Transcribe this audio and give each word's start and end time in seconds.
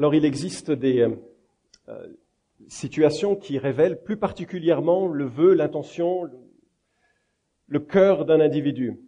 Alors 0.00 0.14
il 0.14 0.24
existe 0.24 0.70
des 0.70 1.06
euh, 1.88 2.06
situations 2.68 3.36
qui 3.36 3.58
révèlent 3.58 4.00
plus 4.00 4.16
particulièrement 4.16 5.06
le 5.06 5.26
vœu, 5.26 5.52
l'intention, 5.52 6.22
le, 6.22 6.38
le 7.66 7.80
cœur 7.80 8.24
d'un 8.24 8.40
individu. 8.40 8.98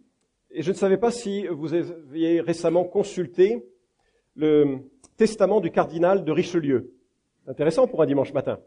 Et 0.51 0.61
je 0.61 0.69
ne 0.69 0.75
savais 0.75 0.99
pas 0.99 1.09
si 1.09 1.47
vous 1.47 1.73
aviez 1.73 2.41
récemment 2.41 2.83
consulté 2.83 3.65
le 4.35 4.91
testament 5.17 5.61
du 5.61 5.71
cardinal 5.71 6.23
de 6.23 6.31
Richelieu. 6.31 6.93
Intéressant 7.47 7.87
pour 7.87 8.03
un 8.03 8.05
dimanche 8.05 8.31
matin. 8.31 8.59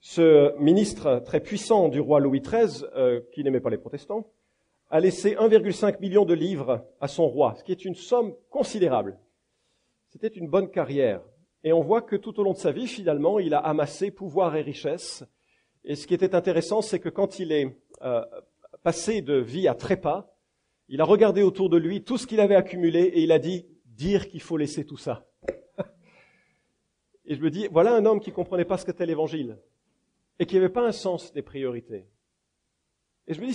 Ce 0.00 0.52
ministre 0.58 1.22
très 1.24 1.38
puissant 1.38 1.88
du 1.88 2.00
roi 2.00 2.18
Louis 2.18 2.40
XIII, 2.40 2.88
euh, 2.96 3.20
qui 3.30 3.44
n'aimait 3.44 3.60
pas 3.60 3.70
les 3.70 3.78
protestants, 3.78 4.26
a 4.90 4.98
laissé 4.98 5.36
1,5 5.36 6.00
million 6.00 6.24
de 6.24 6.34
livres 6.34 6.84
à 7.00 7.06
son 7.06 7.28
roi, 7.28 7.54
ce 7.56 7.62
qui 7.62 7.70
est 7.70 7.84
une 7.84 7.94
somme 7.94 8.34
considérable. 8.50 9.16
C'était 10.10 10.28
une 10.28 10.48
bonne 10.48 10.70
carrière. 10.70 11.22
Et 11.64 11.72
on 11.72 11.80
voit 11.80 12.02
que 12.02 12.16
tout 12.16 12.38
au 12.40 12.42
long 12.44 12.52
de 12.52 12.58
sa 12.58 12.72
vie, 12.72 12.86
finalement, 12.86 13.38
il 13.38 13.52
a 13.54 13.58
amassé 13.58 14.10
pouvoir 14.10 14.56
et 14.56 14.62
richesse. 14.62 15.24
Et 15.84 15.96
ce 15.96 16.06
qui 16.06 16.14
était 16.14 16.34
intéressant, 16.34 16.82
c'est 16.82 17.00
que 17.00 17.08
quand 17.08 17.38
il 17.38 17.52
est 17.52 17.76
euh, 18.02 18.24
passé 18.82 19.22
de 19.22 19.34
vie 19.34 19.68
à 19.68 19.74
trépas, 19.74 20.34
il 20.88 21.00
a 21.00 21.04
regardé 21.04 21.42
autour 21.42 21.68
de 21.68 21.76
lui 21.76 22.02
tout 22.02 22.16
ce 22.16 22.26
qu'il 22.26 22.40
avait 22.40 22.54
accumulé 22.54 23.00
et 23.00 23.22
il 23.22 23.32
a 23.32 23.38
dit 23.38 23.66
dire 23.84 24.28
qu'il 24.28 24.40
faut 24.40 24.56
laisser 24.56 24.84
tout 24.84 24.96
ça. 24.96 25.26
et 27.26 27.34
je 27.34 27.40
me 27.42 27.50
dis, 27.50 27.68
voilà 27.70 27.94
un 27.94 28.06
homme 28.06 28.20
qui 28.20 28.32
comprenait 28.32 28.64
pas 28.64 28.78
ce 28.78 28.86
qu'était 28.86 29.06
l'évangile 29.06 29.58
et 30.38 30.46
qui 30.46 30.54
n'avait 30.54 30.68
pas 30.68 30.86
un 30.86 30.92
sens 30.92 31.32
des 31.32 31.42
priorités. 31.42 32.06
Et 33.26 33.34
je 33.34 33.40
me 33.40 33.46
dis, 33.46 33.54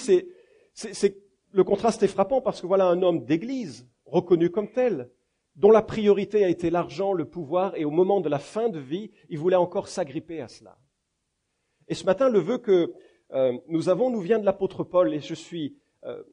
c'est, 0.73 1.17
le 1.51 1.63
contraste 1.63 2.03
est 2.03 2.07
frappant 2.07 2.41
parce 2.41 2.61
que 2.61 2.67
voilà 2.67 2.85
un 2.85 3.01
homme 3.01 3.25
d'église, 3.25 3.87
reconnu 4.05 4.49
comme 4.51 4.71
tel, 4.71 5.09
dont 5.55 5.71
la 5.71 5.81
priorité 5.81 6.43
a 6.43 6.49
été 6.49 6.69
l'argent, 6.69 7.13
le 7.13 7.25
pouvoir, 7.25 7.75
et 7.75 7.85
au 7.85 7.91
moment 7.91 8.21
de 8.21 8.29
la 8.29 8.39
fin 8.39 8.69
de 8.69 8.79
vie, 8.79 9.11
il 9.29 9.37
voulait 9.37 9.55
encore 9.55 9.87
s'agripper 9.87 10.41
à 10.41 10.47
cela. 10.47 10.77
Et 11.87 11.93
ce 11.93 12.05
matin, 12.05 12.29
le 12.29 12.39
vœu 12.39 12.57
que 12.57 12.93
euh, 13.33 13.53
nous 13.67 13.89
avons 13.89 14.09
nous 14.09 14.21
vient 14.21 14.39
de 14.39 14.45
l'apôtre 14.45 14.83
Paul, 14.83 15.13
et 15.13 15.19
je 15.19 15.35
suis, 15.35 15.77
euh, 16.05 16.23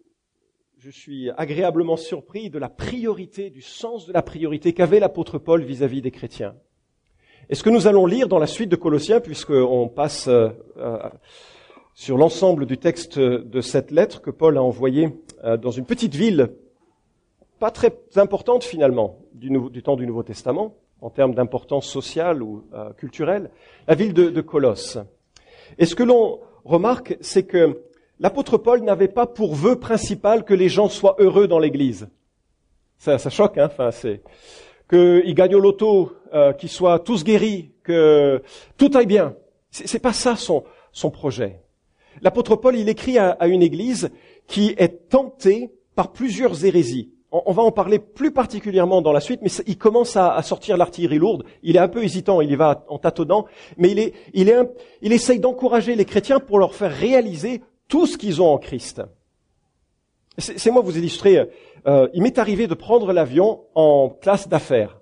je 0.78 0.90
suis 0.90 1.30
agréablement 1.36 1.96
surpris 1.96 2.50
de 2.50 2.58
la 2.58 2.68
priorité, 2.68 3.50
du 3.50 3.62
sens 3.62 4.06
de 4.06 4.12
la 4.12 4.22
priorité 4.22 4.72
qu'avait 4.72 5.00
l'apôtre 5.00 5.38
Paul 5.38 5.62
vis-à-vis 5.62 6.02
des 6.02 6.10
chrétiens. 6.10 6.54
Et 7.50 7.54
ce 7.54 7.62
que 7.62 7.70
nous 7.70 7.86
allons 7.86 8.06
lire 8.06 8.28
dans 8.28 8.38
la 8.38 8.46
suite 8.46 8.70
de 8.70 8.76
Colossiens, 8.76 9.20
puisqu'on 9.20 9.88
passe 9.88 10.28
euh, 10.28 10.50
sur 11.94 12.16
l'ensemble 12.16 12.64
du 12.64 12.78
texte 12.78 13.18
de 13.18 13.60
cette 13.60 13.90
lettre 13.90 14.22
que 14.22 14.30
Paul 14.30 14.56
a 14.56 14.62
envoyée 14.62 15.08
dans 15.42 15.70
une 15.70 15.84
petite 15.84 16.14
ville 16.14 16.54
pas 17.60 17.70
très 17.70 17.92
importante 18.16 18.64
finalement 18.64 19.18
du, 19.34 19.50
du 19.70 19.82
temps 19.82 19.94
du 19.94 20.06
Nouveau 20.06 20.22
Testament, 20.22 20.74
en 21.02 21.10
termes 21.10 21.34
d'importance 21.34 21.86
sociale 21.86 22.42
ou 22.42 22.64
euh, 22.74 22.92
culturelle, 22.94 23.50
la 23.86 23.94
ville 23.94 24.14
de, 24.14 24.30
de 24.30 24.40
Colosse. 24.40 24.98
Et 25.78 25.84
ce 25.84 25.94
que 25.94 26.02
l'on 26.02 26.40
remarque, 26.64 27.16
c'est 27.20 27.44
que 27.44 27.82
l'apôtre 28.18 28.56
Paul 28.56 28.82
n'avait 28.82 29.08
pas 29.08 29.26
pour 29.26 29.54
vœu 29.54 29.78
principal 29.78 30.44
que 30.44 30.54
les 30.54 30.70
gens 30.70 30.88
soient 30.88 31.16
heureux 31.18 31.46
dans 31.46 31.58
l'Église. 31.58 32.08
Ça, 32.98 33.18
ça 33.18 33.30
choque, 33.30 33.58
hein 33.58 33.68
enfin, 33.70 33.90
c'est 33.90 34.22
qu'ils 34.88 35.34
gagnent 35.34 35.54
au 35.54 35.60
loto, 35.60 36.12
euh, 36.32 36.52
qu'ils 36.54 36.70
soient 36.70 36.98
tous 36.98 37.24
guéris, 37.24 37.72
que 37.82 38.42
tout 38.78 38.90
aille 38.94 39.06
bien. 39.06 39.36
C'est, 39.70 39.86
c'est 39.86 40.00
pas 40.00 40.14
ça 40.14 40.34
son, 40.34 40.64
son 40.92 41.10
projet. 41.10 41.60
L'apôtre 42.22 42.56
Paul, 42.56 42.74
il 42.74 42.88
écrit 42.88 43.18
à, 43.18 43.30
à 43.32 43.46
une 43.48 43.62
Église 43.62 44.10
qui 44.46 44.74
est 44.78 45.08
tentée 45.10 45.70
par 45.94 46.12
plusieurs 46.12 46.64
hérésies 46.64 47.12
on 47.32 47.52
va 47.52 47.62
en 47.62 47.70
parler 47.70 47.98
plus 47.98 48.32
particulièrement 48.32 49.02
dans 49.02 49.12
la 49.12 49.20
suite, 49.20 49.40
mais 49.42 49.50
il 49.66 49.78
commence 49.78 50.16
à, 50.16 50.40
sortir 50.42 50.76
l'artillerie 50.76 51.18
lourde. 51.18 51.44
Il 51.62 51.76
est 51.76 51.80
un 51.80 51.88
peu 51.88 52.02
hésitant, 52.02 52.40
il 52.40 52.50
y 52.50 52.56
va 52.56 52.84
en 52.88 52.98
tâtonnant, 52.98 53.46
mais 53.76 53.90
il, 53.90 53.98
est, 54.00 54.14
il, 54.34 54.48
est 54.48 54.58
il 55.00 55.12
essaye 55.12 55.38
d'encourager 55.38 55.94
les 55.94 56.04
chrétiens 56.04 56.40
pour 56.40 56.58
leur 56.58 56.74
faire 56.74 56.92
réaliser 56.92 57.62
tout 57.86 58.06
ce 58.06 58.18
qu'ils 58.18 58.42
ont 58.42 58.48
en 58.48 58.58
Christ. 58.58 59.02
C'est 60.38 60.70
moi 60.70 60.82
vous 60.82 60.96
illustrer. 60.96 61.50
Euh, 61.86 62.08
il 62.14 62.22
m'est 62.22 62.38
arrivé 62.38 62.66
de 62.66 62.74
prendre 62.74 63.12
l'avion 63.12 63.64
en 63.74 64.08
classe 64.08 64.48
d'affaires. 64.48 65.00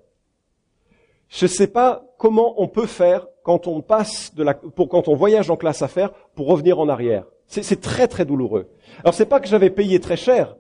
Je 1.28 1.44
ne 1.44 1.50
sais 1.50 1.66
pas 1.66 2.04
comment 2.18 2.60
on 2.60 2.68
peut 2.68 2.86
faire 2.86 3.26
quand 3.42 3.66
on 3.66 3.80
passe 3.80 4.34
de 4.34 4.42
la, 4.42 4.54
pour 4.54 4.88
quand 4.88 5.08
on 5.08 5.14
voyage 5.14 5.50
en 5.50 5.56
classe 5.56 5.82
affaires 5.82 6.12
pour 6.34 6.46
revenir 6.46 6.78
en 6.78 6.88
arrière. 6.88 7.24
C'est 7.46 7.80
très 7.80 8.08
très 8.08 8.26
douloureux. 8.26 8.68
Alors 9.00 9.14
c'est 9.14 9.26
pas 9.26 9.40
que 9.40 9.48
j'avais 9.48 9.70
payé 9.70 10.00
très 10.00 10.16
cher, 10.16 10.56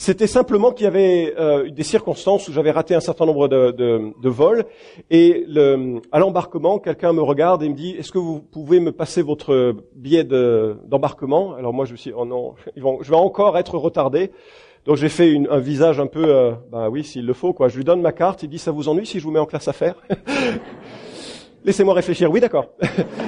c'était 0.00 0.28
simplement 0.28 0.70
qu'il 0.70 0.84
y 0.84 0.86
avait 0.86 1.34
euh, 1.38 1.68
des 1.70 1.82
circonstances 1.82 2.48
où 2.48 2.52
j'avais 2.52 2.70
raté 2.70 2.94
un 2.94 3.00
certain 3.00 3.26
nombre 3.26 3.48
de, 3.48 4.28
vols 4.28 4.64
et 5.10 5.44
à 6.12 6.20
l'embarquement, 6.20 6.78
quelqu'un 6.78 7.12
me 7.12 7.20
regarde 7.20 7.64
et 7.64 7.68
me 7.68 7.74
dit 7.74 7.96
Est-ce 7.98 8.12
que 8.12 8.18
vous 8.18 8.38
pouvez 8.40 8.78
me 8.78 8.92
passer 8.92 9.22
votre 9.22 9.74
billet 9.96 10.22
d'embarquement? 10.22 11.54
Alors 11.54 11.74
moi 11.74 11.84
je 11.84 11.92
me 11.92 11.96
suis 11.96 12.10
dit, 12.12 12.16
Oh 12.16 12.24
non, 12.24 12.54
je 12.76 13.10
vais 13.10 13.16
encore 13.16 13.58
être 13.58 13.76
retardé. 13.76 14.30
Donc 14.86 14.96
j'ai 14.96 15.08
fait 15.08 15.32
une, 15.32 15.48
un 15.50 15.58
visage 15.58 15.98
un 15.98 16.06
peu, 16.06 16.24
euh, 16.24 16.52
bah 16.70 16.88
oui, 16.88 17.02
s'il 17.02 17.26
le 17.26 17.32
faut, 17.32 17.52
quoi. 17.52 17.66
Je 17.66 17.76
lui 17.76 17.84
donne 17.84 18.00
ma 18.00 18.12
carte, 18.12 18.44
il 18.44 18.48
dit 18.48 18.58
ça 18.58 18.70
vous 18.70 18.88
ennuie 18.88 19.04
si 19.04 19.18
je 19.18 19.24
vous 19.24 19.32
mets 19.32 19.40
en 19.40 19.46
classe 19.46 19.66
affaires? 19.66 19.96
Laissez-moi 21.64 21.92
réfléchir. 21.92 22.30
Oui, 22.30 22.38
d'accord. 22.38 22.66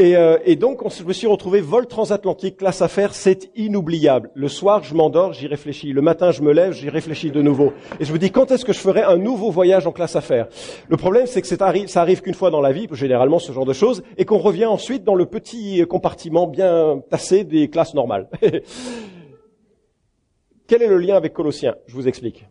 Et, 0.00 0.16
euh, 0.16 0.38
et, 0.46 0.56
donc, 0.56 0.82
on, 0.82 0.88
je 0.88 1.04
me 1.04 1.12
suis 1.12 1.26
retrouvé 1.26 1.60
vol 1.60 1.86
transatlantique, 1.86 2.56
classe 2.56 2.80
affaires, 2.80 3.12
c'est 3.12 3.50
inoubliable. 3.54 4.30
Le 4.34 4.48
soir, 4.48 4.82
je 4.82 4.94
m'endors, 4.94 5.34
j'y 5.34 5.46
réfléchis. 5.46 5.92
Le 5.92 6.00
matin, 6.00 6.30
je 6.30 6.40
me 6.40 6.54
lève, 6.54 6.72
j'y 6.72 6.88
réfléchis 6.88 7.30
de 7.30 7.42
nouveau. 7.42 7.74
Et 8.00 8.06
je 8.06 8.12
me 8.14 8.18
dis, 8.18 8.30
quand 8.30 8.50
est-ce 8.50 8.64
que 8.64 8.72
je 8.72 8.78
ferai 8.78 9.02
un 9.02 9.18
nouveau 9.18 9.50
voyage 9.50 9.86
en 9.86 9.92
classe 9.92 10.16
affaires? 10.16 10.48
Le 10.88 10.96
problème, 10.96 11.26
c'est 11.26 11.42
que 11.42 11.46
ça 11.46 11.56
arrive, 11.60 11.88
ça 11.88 12.00
arrive 12.00 12.22
qu'une 12.22 12.32
fois 12.32 12.50
dans 12.50 12.62
la 12.62 12.72
vie, 12.72 12.88
généralement 12.92 13.38
ce 13.38 13.52
genre 13.52 13.66
de 13.66 13.74
choses, 13.74 14.02
et 14.16 14.24
qu'on 14.24 14.38
revient 14.38 14.64
ensuite 14.64 15.04
dans 15.04 15.14
le 15.14 15.26
petit 15.26 15.84
compartiment 15.86 16.46
bien 16.46 17.02
tassé 17.10 17.44
des 17.44 17.68
classes 17.68 17.92
normales. 17.92 18.30
Quel 20.66 20.80
est 20.80 20.88
le 20.88 20.96
lien 20.96 21.16
avec 21.16 21.34
Colossiens 21.34 21.74
Je 21.86 21.92
vous 21.92 22.08
explique. 22.08 22.46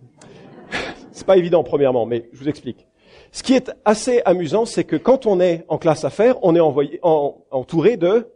c'est 1.12 1.26
pas 1.26 1.38
évident, 1.38 1.64
premièrement, 1.64 2.06
mais 2.06 2.30
je 2.32 2.38
vous 2.42 2.48
explique. 2.48 2.89
Ce 3.32 3.44
qui 3.44 3.54
est 3.54 3.72
assez 3.86 4.22
amusant, 4.26 4.66
c'est 4.66 4.84
que 4.84 4.96
quand 4.96 5.26
on 5.26 5.40
est 5.40 5.66
en 5.68 5.78
classe 5.78 6.04
affaires, 6.04 6.36
on 6.42 6.56
est 6.56 6.60
envoyé, 6.60 7.00
entouré 7.04 7.98
de 7.98 8.28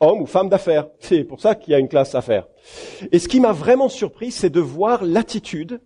hommes 0.00 0.22
ou 0.22 0.26
femmes 0.26 0.48
d'affaires. 0.48 0.88
C'est 1.00 1.24
pour 1.24 1.40
ça 1.40 1.54
qu'il 1.54 1.72
y 1.72 1.74
a 1.74 1.78
une 1.78 1.88
classe 1.88 2.14
affaires. 2.14 2.46
Et 3.12 3.18
ce 3.18 3.28
qui 3.28 3.40
m'a 3.40 3.52
vraiment 3.52 3.88
surpris, 3.88 4.30
c'est 4.30 4.50
de 4.50 4.60
voir 4.60 5.04
l'attitude 5.04 5.80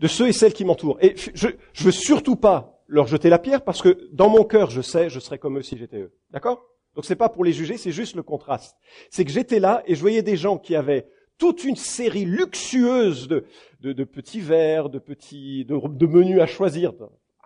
de 0.00 0.08
ceux 0.08 0.28
et 0.28 0.32
celles 0.32 0.52
qui 0.52 0.64
m'entourent. 0.64 0.98
Et 1.00 1.14
je, 1.16 1.48
je 1.72 1.84
veux 1.84 1.90
surtout 1.90 2.36
pas 2.36 2.82
leur 2.86 3.06
jeter 3.06 3.28
la 3.28 3.38
pierre 3.38 3.62
parce 3.62 3.82
que 3.82 4.08
dans 4.12 4.28
mon 4.28 4.44
cœur, 4.44 4.70
je 4.70 4.82
sais, 4.82 5.10
je 5.10 5.20
serais 5.20 5.38
comme 5.38 5.58
eux 5.58 5.62
si 5.62 5.78
j'étais 5.78 5.98
eux. 5.98 6.12
D'accord? 6.30 6.64
Donc 6.94 7.04
c'est 7.04 7.16
pas 7.16 7.28
pour 7.28 7.44
les 7.44 7.52
juger, 7.52 7.76
c'est 7.76 7.92
juste 7.92 8.16
le 8.16 8.22
contraste. 8.22 8.76
C'est 9.10 9.24
que 9.24 9.30
j'étais 9.30 9.60
là 9.60 9.82
et 9.86 9.94
je 9.94 10.00
voyais 10.00 10.22
des 10.22 10.36
gens 10.36 10.58
qui 10.58 10.74
avaient 10.74 11.06
toute 11.38 11.64
une 11.64 11.76
série 11.76 12.24
luxueuse 12.24 13.28
de, 13.28 13.44
de, 13.80 13.92
de 13.92 14.04
petits 14.04 14.40
verres, 14.40 14.90
de 14.90 14.98
petits, 14.98 15.64
de 15.64 16.06
menus 16.06 16.40
à 16.40 16.46
choisir, 16.46 16.92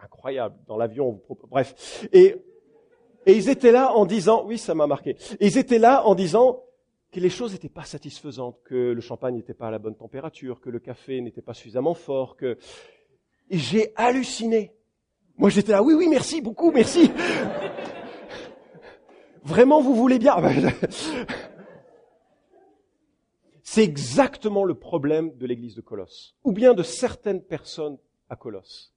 incroyable 0.05 0.57
dans 0.67 0.77
l'avion. 0.77 1.21
Bref. 1.51 2.07
Et, 2.13 2.37
et 3.27 3.33
ils 3.33 3.49
étaient 3.49 3.73
là 3.73 3.93
en 3.93 4.07
disant, 4.07 4.45
oui, 4.47 4.59
ça 4.59 4.75
m'a 4.75 4.87
marqué. 4.87 5.17
Ils 5.41 5.59
étaient 5.59 5.79
là 5.79 6.07
en 6.07 6.15
disant 6.15 6.63
que 7.11 7.21
les 7.21 7.31
choses 7.31 7.53
n'étaient 7.53 7.69
pas 7.69 7.85
satisfaisantes, 7.85 8.61
que 8.65 8.93
le 8.93 9.01
champagne 9.01 9.37
n'était 9.37 9.55
pas 9.55 9.69
à 9.69 9.71
la 9.71 9.79
bonne 9.79 9.97
température, 9.97 10.61
que 10.61 10.71
le 10.71 10.81
café 10.81 11.21
n'était 11.21 11.43
pas 11.43 11.55
suffisamment 11.55 11.95
fort, 11.95 12.37
que, 12.37 12.59
et 13.51 13.59
j'ai 13.59 13.93
halluciné. 13.97 14.75
Moi, 15.37 15.51
j'étais 15.51 15.73
là, 15.73 15.83
oui, 15.83 15.95
oui, 15.95 16.07
merci 16.09 16.41
beaucoup, 16.41 16.71
merci. 16.71 17.11
Vraiment, 19.45 19.81
vous 19.81 19.95
voulez 19.95 20.19
bien? 20.19 20.37
C'est 23.63 23.83
exactement 23.83 24.65
le 24.65 24.75
problème 24.75 25.37
de 25.37 25.47
l'église 25.47 25.75
de 25.75 25.81
Colosse, 25.81 26.37
ou 26.45 26.53
bien 26.53 26.75
de 26.75 26.83
certaines 26.83 27.43
personnes 27.43 27.99
à 28.29 28.37
Colosse. 28.37 28.94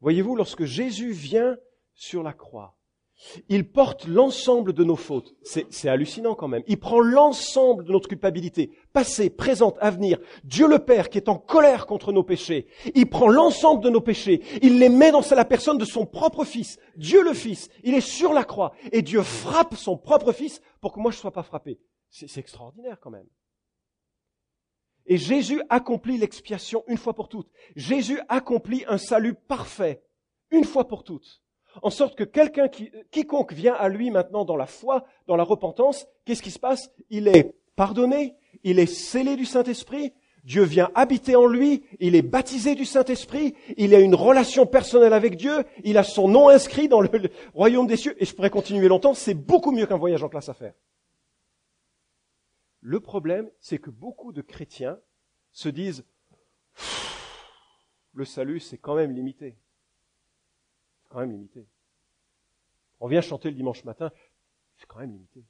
Voyez-vous, 0.00 0.36
lorsque 0.36 0.64
Jésus 0.64 1.12
vient 1.12 1.56
sur 1.94 2.22
la 2.22 2.32
croix, 2.32 2.76
il 3.48 3.70
porte 3.70 4.06
l'ensemble 4.06 4.72
de 4.74 4.84
nos 4.84 4.96
fautes. 4.96 5.34
C'est 5.42 5.88
hallucinant 5.88 6.34
quand 6.34 6.48
même. 6.48 6.62
Il 6.66 6.78
prend 6.78 7.00
l'ensemble 7.00 7.84
de 7.84 7.92
notre 7.92 8.08
culpabilité, 8.08 8.72
passé, 8.92 9.30
présente, 9.30 9.78
avenir. 9.80 10.18
Dieu 10.44 10.68
le 10.68 10.78
Père 10.78 11.08
qui 11.08 11.18
est 11.18 11.30
en 11.30 11.38
colère 11.38 11.86
contre 11.86 12.12
nos 12.12 12.22
péchés, 12.22 12.66
il 12.94 13.08
prend 13.08 13.28
l'ensemble 13.28 13.82
de 13.82 13.90
nos 13.90 14.02
péchés, 14.02 14.42
il 14.62 14.78
les 14.78 14.90
met 14.90 15.12
dans 15.12 15.22
la 15.30 15.44
personne 15.44 15.78
de 15.78 15.84
son 15.84 16.04
propre 16.04 16.44
Fils. 16.44 16.78
Dieu 16.96 17.22
le 17.22 17.32
Fils, 17.32 17.70
il 17.84 17.94
est 17.94 18.00
sur 18.00 18.32
la 18.32 18.44
croix 18.44 18.72
et 18.92 19.02
Dieu 19.02 19.22
frappe 19.22 19.74
son 19.76 19.96
propre 19.96 20.32
Fils 20.32 20.60
pour 20.80 20.92
que 20.92 21.00
moi 21.00 21.10
je 21.10 21.16
ne 21.16 21.20
sois 21.20 21.32
pas 21.32 21.42
frappé. 21.42 21.80
C'est 22.10 22.38
extraordinaire 22.38 22.98
quand 23.00 23.10
même. 23.10 23.26
Et 25.06 25.16
Jésus 25.16 25.62
accomplit 25.68 26.18
l'expiation 26.18 26.84
une 26.88 26.98
fois 26.98 27.14
pour 27.14 27.28
toutes. 27.28 27.48
Jésus 27.76 28.20
accomplit 28.28 28.84
un 28.88 28.98
salut 28.98 29.34
parfait 29.34 30.02
une 30.50 30.64
fois 30.64 30.88
pour 30.88 31.04
toutes. 31.04 31.42
En 31.82 31.90
sorte 31.90 32.16
que 32.16 32.24
quelqu'un 32.24 32.68
qui, 32.68 32.90
quiconque 33.10 33.52
vient 33.52 33.74
à 33.74 33.88
lui 33.88 34.10
maintenant 34.10 34.44
dans 34.44 34.56
la 34.56 34.66
foi, 34.66 35.04
dans 35.26 35.36
la 35.36 35.44
repentance, 35.44 36.06
qu'est-ce 36.24 36.42
qui 36.42 36.50
se 36.50 36.58
passe? 36.58 36.90
Il 37.10 37.28
est 37.28 37.54
pardonné, 37.76 38.34
il 38.64 38.78
est 38.78 38.86
scellé 38.86 39.36
du 39.36 39.44
Saint-Esprit, 39.44 40.12
Dieu 40.44 40.62
vient 40.62 40.90
habiter 40.94 41.36
en 41.36 41.46
lui, 41.46 41.82
il 41.98 42.14
est 42.14 42.22
baptisé 42.22 42.74
du 42.74 42.84
Saint-Esprit, 42.84 43.54
il 43.76 43.94
a 43.94 44.00
une 44.00 44.14
relation 44.14 44.64
personnelle 44.64 45.12
avec 45.12 45.36
Dieu, 45.36 45.64
il 45.84 45.98
a 45.98 46.04
son 46.04 46.28
nom 46.28 46.48
inscrit 46.48 46.88
dans 46.88 47.00
le 47.00 47.10
royaume 47.52 47.86
des 47.86 47.96
cieux, 47.96 48.14
et 48.18 48.24
je 48.24 48.34
pourrais 48.34 48.48
continuer 48.48 48.88
longtemps, 48.88 49.12
c'est 49.12 49.34
beaucoup 49.34 49.72
mieux 49.72 49.86
qu'un 49.86 49.98
voyage 49.98 50.22
en 50.22 50.28
classe 50.28 50.48
à 50.48 50.54
faire. 50.54 50.72
Le 52.86 53.00
problème, 53.00 53.50
c'est 53.58 53.80
que 53.80 53.90
beaucoup 53.90 54.32
de 54.32 54.42
chrétiens 54.42 55.00
se 55.50 55.68
disent, 55.68 56.04
le 58.12 58.24
salut, 58.24 58.60
c'est 58.60 58.78
quand 58.78 58.94
même 58.94 59.10
limité. 59.10 59.58
C'est 61.02 61.08
quand 61.08 61.18
même 61.18 61.32
limité. 61.32 61.66
On 63.00 63.08
vient 63.08 63.22
chanter 63.22 63.50
le 63.50 63.56
dimanche 63.56 63.82
matin, 63.82 64.12
c'est 64.76 64.86
quand 64.86 65.00
même 65.00 65.10
limité. 65.10 65.44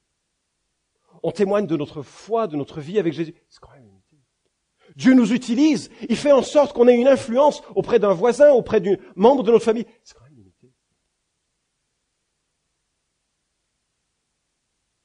On 1.22 1.30
témoigne 1.30 1.66
de 1.66 1.76
notre 1.76 2.00
foi, 2.00 2.46
de 2.46 2.56
notre 2.56 2.80
vie 2.80 2.98
avec 2.98 3.12
Jésus, 3.12 3.34
c'est 3.50 3.60
quand 3.60 3.72
même 3.72 3.84
limité. 3.84 4.16
Dieu 4.96 5.12
nous 5.12 5.34
utilise, 5.34 5.90
il 6.08 6.16
fait 6.16 6.32
en 6.32 6.42
sorte 6.42 6.72
qu'on 6.72 6.88
ait 6.88 6.98
une 6.98 7.06
influence 7.06 7.60
auprès 7.74 7.98
d'un 7.98 8.14
voisin, 8.14 8.50
auprès 8.52 8.80
d'un 8.80 8.96
membre 9.14 9.42
de 9.42 9.52
notre 9.52 9.66
famille. 9.66 9.86
C'est 10.04 10.16
quand 10.16 10.24
même 10.24 10.36
limité. 10.36 10.72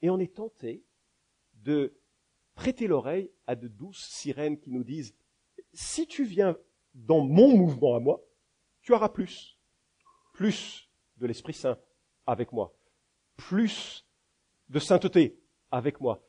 Et 0.02 0.10
on 0.10 0.18
est 0.18 0.34
tenté 0.34 0.86
de 1.56 2.01
prêter 2.62 2.86
l'oreille 2.86 3.32
à 3.48 3.56
de 3.56 3.68
douces 3.68 4.08
sirènes 4.08 4.60
qui 4.60 4.70
nous 4.70 4.84
disent, 4.84 5.16
si 5.74 6.06
tu 6.06 6.24
viens 6.24 6.56
dans 6.94 7.22
mon 7.22 7.58
mouvement 7.58 7.96
à 7.96 8.00
moi, 8.00 8.22
tu 8.84 8.94
auras 8.94 9.10
plus. 9.10 9.58
Plus 10.36 10.88
de 11.18 11.26
l'Esprit 11.26 11.56
Saint 11.56 11.80
avec 12.28 12.52
moi. 12.52 12.72
Plus 13.36 14.06
de 14.70 14.78
sainteté 14.78 15.40
avec 15.72 16.02
moi. 16.02 16.22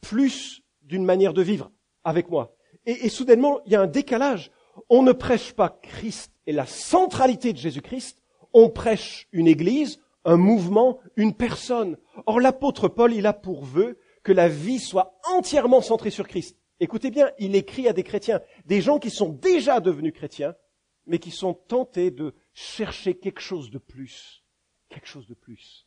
Plus 0.00 0.62
d'une 0.82 1.04
manière 1.04 1.34
de 1.34 1.42
vivre 1.42 1.72
avec 2.04 2.30
moi. 2.30 2.54
Et, 2.86 3.08
soudainement, 3.08 3.60
il 3.66 3.72
y 3.72 3.74
a 3.74 3.82
un 3.82 3.88
décalage. 3.88 4.52
On 4.90 5.02
ne 5.02 5.10
prêche 5.10 5.54
pas 5.54 5.70
Christ 5.82 6.32
et 6.46 6.52
la 6.52 6.66
centralité 6.66 7.52
de 7.52 7.58
Jésus-Christ, 7.58 8.22
on 8.52 8.70
prêche 8.70 9.26
une 9.32 9.48
église, 9.48 10.00
un 10.24 10.36
mouvement, 10.36 11.00
une 11.16 11.34
personne. 11.34 11.96
Or, 12.26 12.38
l'apôtre 12.38 12.86
Paul, 12.86 13.12
il 13.12 13.26
a 13.26 13.32
pour 13.32 13.64
vœu 13.64 13.98
que 14.22 14.32
la 14.32 14.48
vie 14.48 14.78
soit 14.78 15.18
entièrement 15.24 15.80
centrée 15.80 16.10
sur 16.10 16.28
Christ. 16.28 16.56
Écoutez 16.78 17.10
bien, 17.10 17.30
il 17.38 17.54
écrit 17.56 17.88
à 17.88 17.92
des 17.92 18.02
chrétiens, 18.02 18.40
des 18.64 18.80
gens 18.80 18.98
qui 18.98 19.10
sont 19.10 19.28
déjà 19.28 19.80
devenus 19.80 20.14
chrétiens, 20.14 20.54
mais 21.06 21.18
qui 21.18 21.30
sont 21.30 21.54
tentés 21.54 22.10
de 22.10 22.34
chercher 22.54 23.14
quelque 23.18 23.40
chose 23.40 23.70
de 23.70 23.78
plus. 23.78 24.44
Quelque 24.88 25.06
chose 25.06 25.26
de 25.26 25.34
plus. 25.34 25.86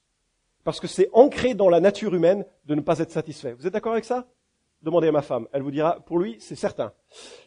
Parce 0.63 0.79
que 0.79 0.87
c'est 0.87 1.09
ancré 1.13 1.55
dans 1.55 1.69
la 1.69 1.79
nature 1.79 2.15
humaine 2.15 2.45
de 2.65 2.75
ne 2.75 2.81
pas 2.81 2.99
être 2.99 3.11
satisfait. 3.11 3.53
Vous 3.53 3.67
êtes 3.67 3.73
d'accord 3.73 3.93
avec 3.93 4.05
ça? 4.05 4.27
Demandez 4.81 5.07
à 5.07 5.11
ma 5.11 5.21
femme. 5.21 5.47
Elle 5.51 5.61
vous 5.61 5.71
dira, 5.71 5.99
pour 6.01 6.19
lui, 6.19 6.37
c'est 6.39 6.55
certain. 6.55 6.93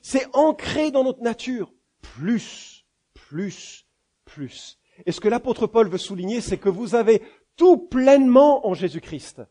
C'est 0.02 0.26
ancré 0.34 0.90
dans 0.90 1.04
notre 1.04 1.22
nature. 1.22 1.72
Plus, 2.00 2.84
plus, 3.14 3.86
plus. 4.24 4.78
Et 5.04 5.12
ce 5.12 5.20
que 5.20 5.28
l'apôtre 5.28 5.66
Paul 5.66 5.88
veut 5.88 5.98
souligner, 5.98 6.40
c'est 6.40 6.58
que 6.58 6.68
vous 6.68 6.94
avez 6.94 7.22
tout 7.56 7.78
pleinement 7.78 8.66
en 8.66 8.74
Jésus-Christ. 8.74 9.42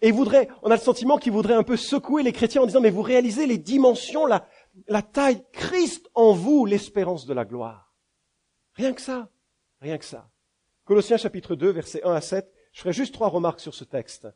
Et 0.00 0.08
il 0.08 0.14
voudrait, 0.14 0.48
on 0.62 0.70
a 0.70 0.76
le 0.76 0.80
sentiment 0.80 1.18
qu'il 1.18 1.32
voudrait 1.32 1.54
un 1.54 1.62
peu 1.62 1.76
secouer 1.76 2.22
les 2.22 2.32
chrétiens 2.32 2.62
en 2.62 2.66
disant, 2.66 2.80
mais 2.80 2.90
vous 2.90 3.02
réalisez 3.02 3.46
les 3.46 3.58
dimensions, 3.58 4.26
la, 4.26 4.46
la 4.88 5.02
taille, 5.02 5.44
Christ 5.52 6.08
en 6.14 6.32
vous, 6.32 6.64
l'espérance 6.64 7.26
de 7.26 7.34
la 7.34 7.44
gloire. 7.44 7.92
Rien 8.74 8.92
que 8.94 9.02
ça. 9.02 9.28
Rien 9.80 9.98
que 9.98 10.04
ça. 10.04 10.30
Colossiens 10.84 11.16
chapitre 11.16 11.54
2, 11.54 11.70
versets 11.70 12.02
1 12.04 12.12
à 12.12 12.20
7. 12.20 12.50
Je 12.72 12.80
ferai 12.80 12.92
juste 12.92 13.12
trois 13.12 13.28
remarques 13.28 13.60
sur 13.60 13.74
ce 13.74 13.84
texte. 13.84 14.28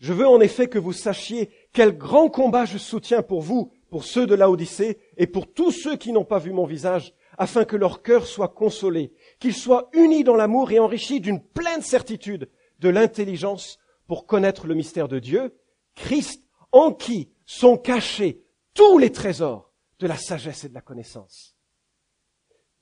Je 0.00 0.12
veux 0.12 0.26
en 0.26 0.40
effet 0.40 0.66
que 0.66 0.78
vous 0.78 0.92
sachiez 0.92 1.50
quel 1.72 1.96
grand 1.96 2.28
combat 2.28 2.64
je 2.64 2.76
soutiens 2.76 3.22
pour 3.22 3.40
vous, 3.40 3.72
pour 3.88 4.04
ceux 4.04 4.26
de 4.26 4.34
l'Odyssée 4.34 4.98
et 5.16 5.26
pour 5.26 5.52
tous 5.52 5.70
ceux 5.70 5.96
qui 5.96 6.12
n'ont 6.12 6.24
pas 6.24 6.38
vu 6.38 6.52
mon 6.52 6.66
visage, 6.66 7.14
afin 7.38 7.64
que 7.64 7.76
leur 7.76 8.02
cœur 8.02 8.26
soit 8.26 8.48
consolé, 8.48 9.12
qu'ils 9.38 9.54
soient 9.54 9.88
unis 9.92 10.24
dans 10.24 10.34
l'amour 10.34 10.72
et 10.72 10.78
enrichis 10.78 11.20
d'une 11.20 11.42
pleine 11.42 11.82
certitude 11.82 12.50
de 12.82 12.88
l'intelligence 12.88 13.78
pour 14.06 14.26
connaître 14.26 14.66
le 14.66 14.74
mystère 14.74 15.08
de 15.08 15.18
Dieu, 15.18 15.56
Christ 15.94 16.46
en 16.72 16.92
qui 16.92 17.30
sont 17.46 17.78
cachés 17.78 18.42
tous 18.74 18.98
les 18.98 19.12
trésors 19.12 19.72
de 20.00 20.06
la 20.06 20.16
sagesse 20.16 20.64
et 20.64 20.68
de 20.68 20.74
la 20.74 20.80
connaissance. 20.80 21.56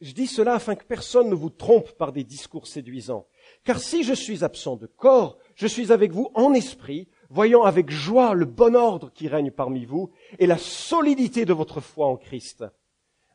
Je 0.01 0.13
dis 0.13 0.27
cela 0.27 0.55
afin 0.55 0.77
que 0.77 0.85
personne 0.85 1.29
ne 1.29 1.35
vous 1.35 1.51
trompe 1.51 1.93
par 1.93 2.13
des 2.13 2.25
discours 2.25 2.67
séduisants. 2.67 3.27
Car 3.65 3.79
si 3.79 4.03
je 4.03 4.15
suis 4.15 4.43
absent 4.43 4.77
de 4.77 4.87
corps, 4.87 5.37
je 5.55 5.67
suis 5.67 5.93
avec 5.93 6.13
vous 6.13 6.31
en 6.35 6.55
esprit, 6.55 7.09
voyant 7.29 7.65
avec 7.65 7.91
joie 7.91 8.33
le 8.33 8.47
bon 8.47 8.75
ordre 8.75 9.13
qui 9.13 9.29
règne 9.29 9.51
parmi 9.51 9.85
vous 9.85 10.11
et 10.39 10.47
la 10.47 10.57
solidité 10.57 11.45
de 11.45 11.53
votre 11.53 11.83
foi 11.83 12.07
en 12.07 12.17
Christ. 12.17 12.65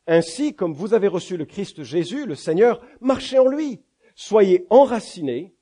Ainsi, 0.08 0.54
comme 0.54 0.74
vous 0.74 0.92
avez 0.92 1.06
reçu 1.06 1.36
le 1.36 1.44
Christ 1.44 1.84
Jésus, 1.84 2.26
le 2.26 2.34
Seigneur, 2.34 2.80
marchez 3.00 3.38
en 3.38 3.46
lui. 3.46 3.82
Soyez 4.16 4.66
enracinés 4.70 5.55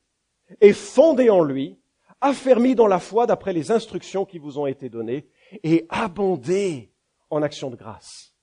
et 0.60 0.72
fondés 0.72 1.30
en 1.30 1.42
lui, 1.42 1.78
affermis 2.20 2.74
dans 2.74 2.86
la 2.86 3.00
foi 3.00 3.26
d'après 3.26 3.52
les 3.52 3.70
instructions 3.70 4.24
qui 4.24 4.38
vous 4.38 4.58
ont 4.58 4.66
été 4.66 4.88
données, 4.88 5.28
et 5.62 5.86
abondez 5.88 6.90
en 7.30 7.42
actions 7.42 7.70
de 7.70 7.76
grâce. 7.76 8.34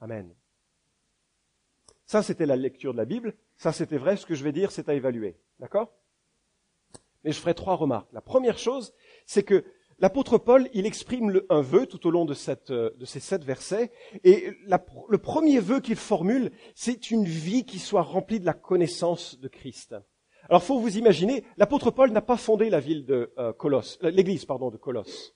Amen. 0.00 0.34
Ça, 2.04 2.22
c'était 2.22 2.46
la 2.46 2.56
lecture 2.56 2.92
de 2.92 2.98
la 2.98 3.04
Bible. 3.04 3.34
Ça, 3.56 3.72
c'était 3.72 3.98
vrai. 3.98 4.16
Ce 4.16 4.26
que 4.26 4.34
je 4.34 4.44
vais 4.44 4.52
dire, 4.52 4.70
c'est 4.70 4.88
à 4.88 4.94
évaluer. 4.94 5.36
D'accord? 5.58 5.92
Mais 7.24 7.32
je 7.32 7.40
ferai 7.40 7.54
trois 7.54 7.74
remarques. 7.74 8.12
La 8.12 8.20
première 8.20 8.58
chose, 8.58 8.94
c'est 9.26 9.42
que 9.42 9.64
l'apôtre 9.98 10.38
Paul, 10.38 10.68
il 10.72 10.86
exprime 10.86 11.40
un 11.48 11.62
vœu 11.62 11.86
tout 11.86 12.06
au 12.06 12.10
long 12.10 12.24
de, 12.24 12.34
de 12.96 13.04
ces 13.04 13.20
sept 13.20 13.42
versets. 13.42 13.90
Et 14.22 14.52
le 14.66 15.18
premier 15.18 15.58
vœu 15.58 15.80
qu'il 15.80 15.96
formule, 15.96 16.52
c'est 16.74 17.10
une 17.10 17.24
vie 17.24 17.64
qui 17.64 17.80
soit 17.80 18.02
remplie 18.02 18.38
de 18.38 18.46
la 18.46 18.54
connaissance 18.54 19.40
de 19.40 19.48
Christ. 19.48 19.96
Alors, 20.48 20.62
faut 20.62 20.78
vous 20.78 20.96
imaginer, 20.96 21.44
l'apôtre 21.56 21.90
Paul 21.90 22.10
n'a 22.12 22.20
pas 22.20 22.36
fondé 22.36 22.70
la 22.70 22.80
ville 22.80 23.04
de 23.04 23.32
euh, 23.38 23.52
Colosse, 23.52 23.98
euh, 24.04 24.10
l'église, 24.10 24.44
pardon, 24.44 24.70
de 24.70 24.76
Colosse. 24.76 25.34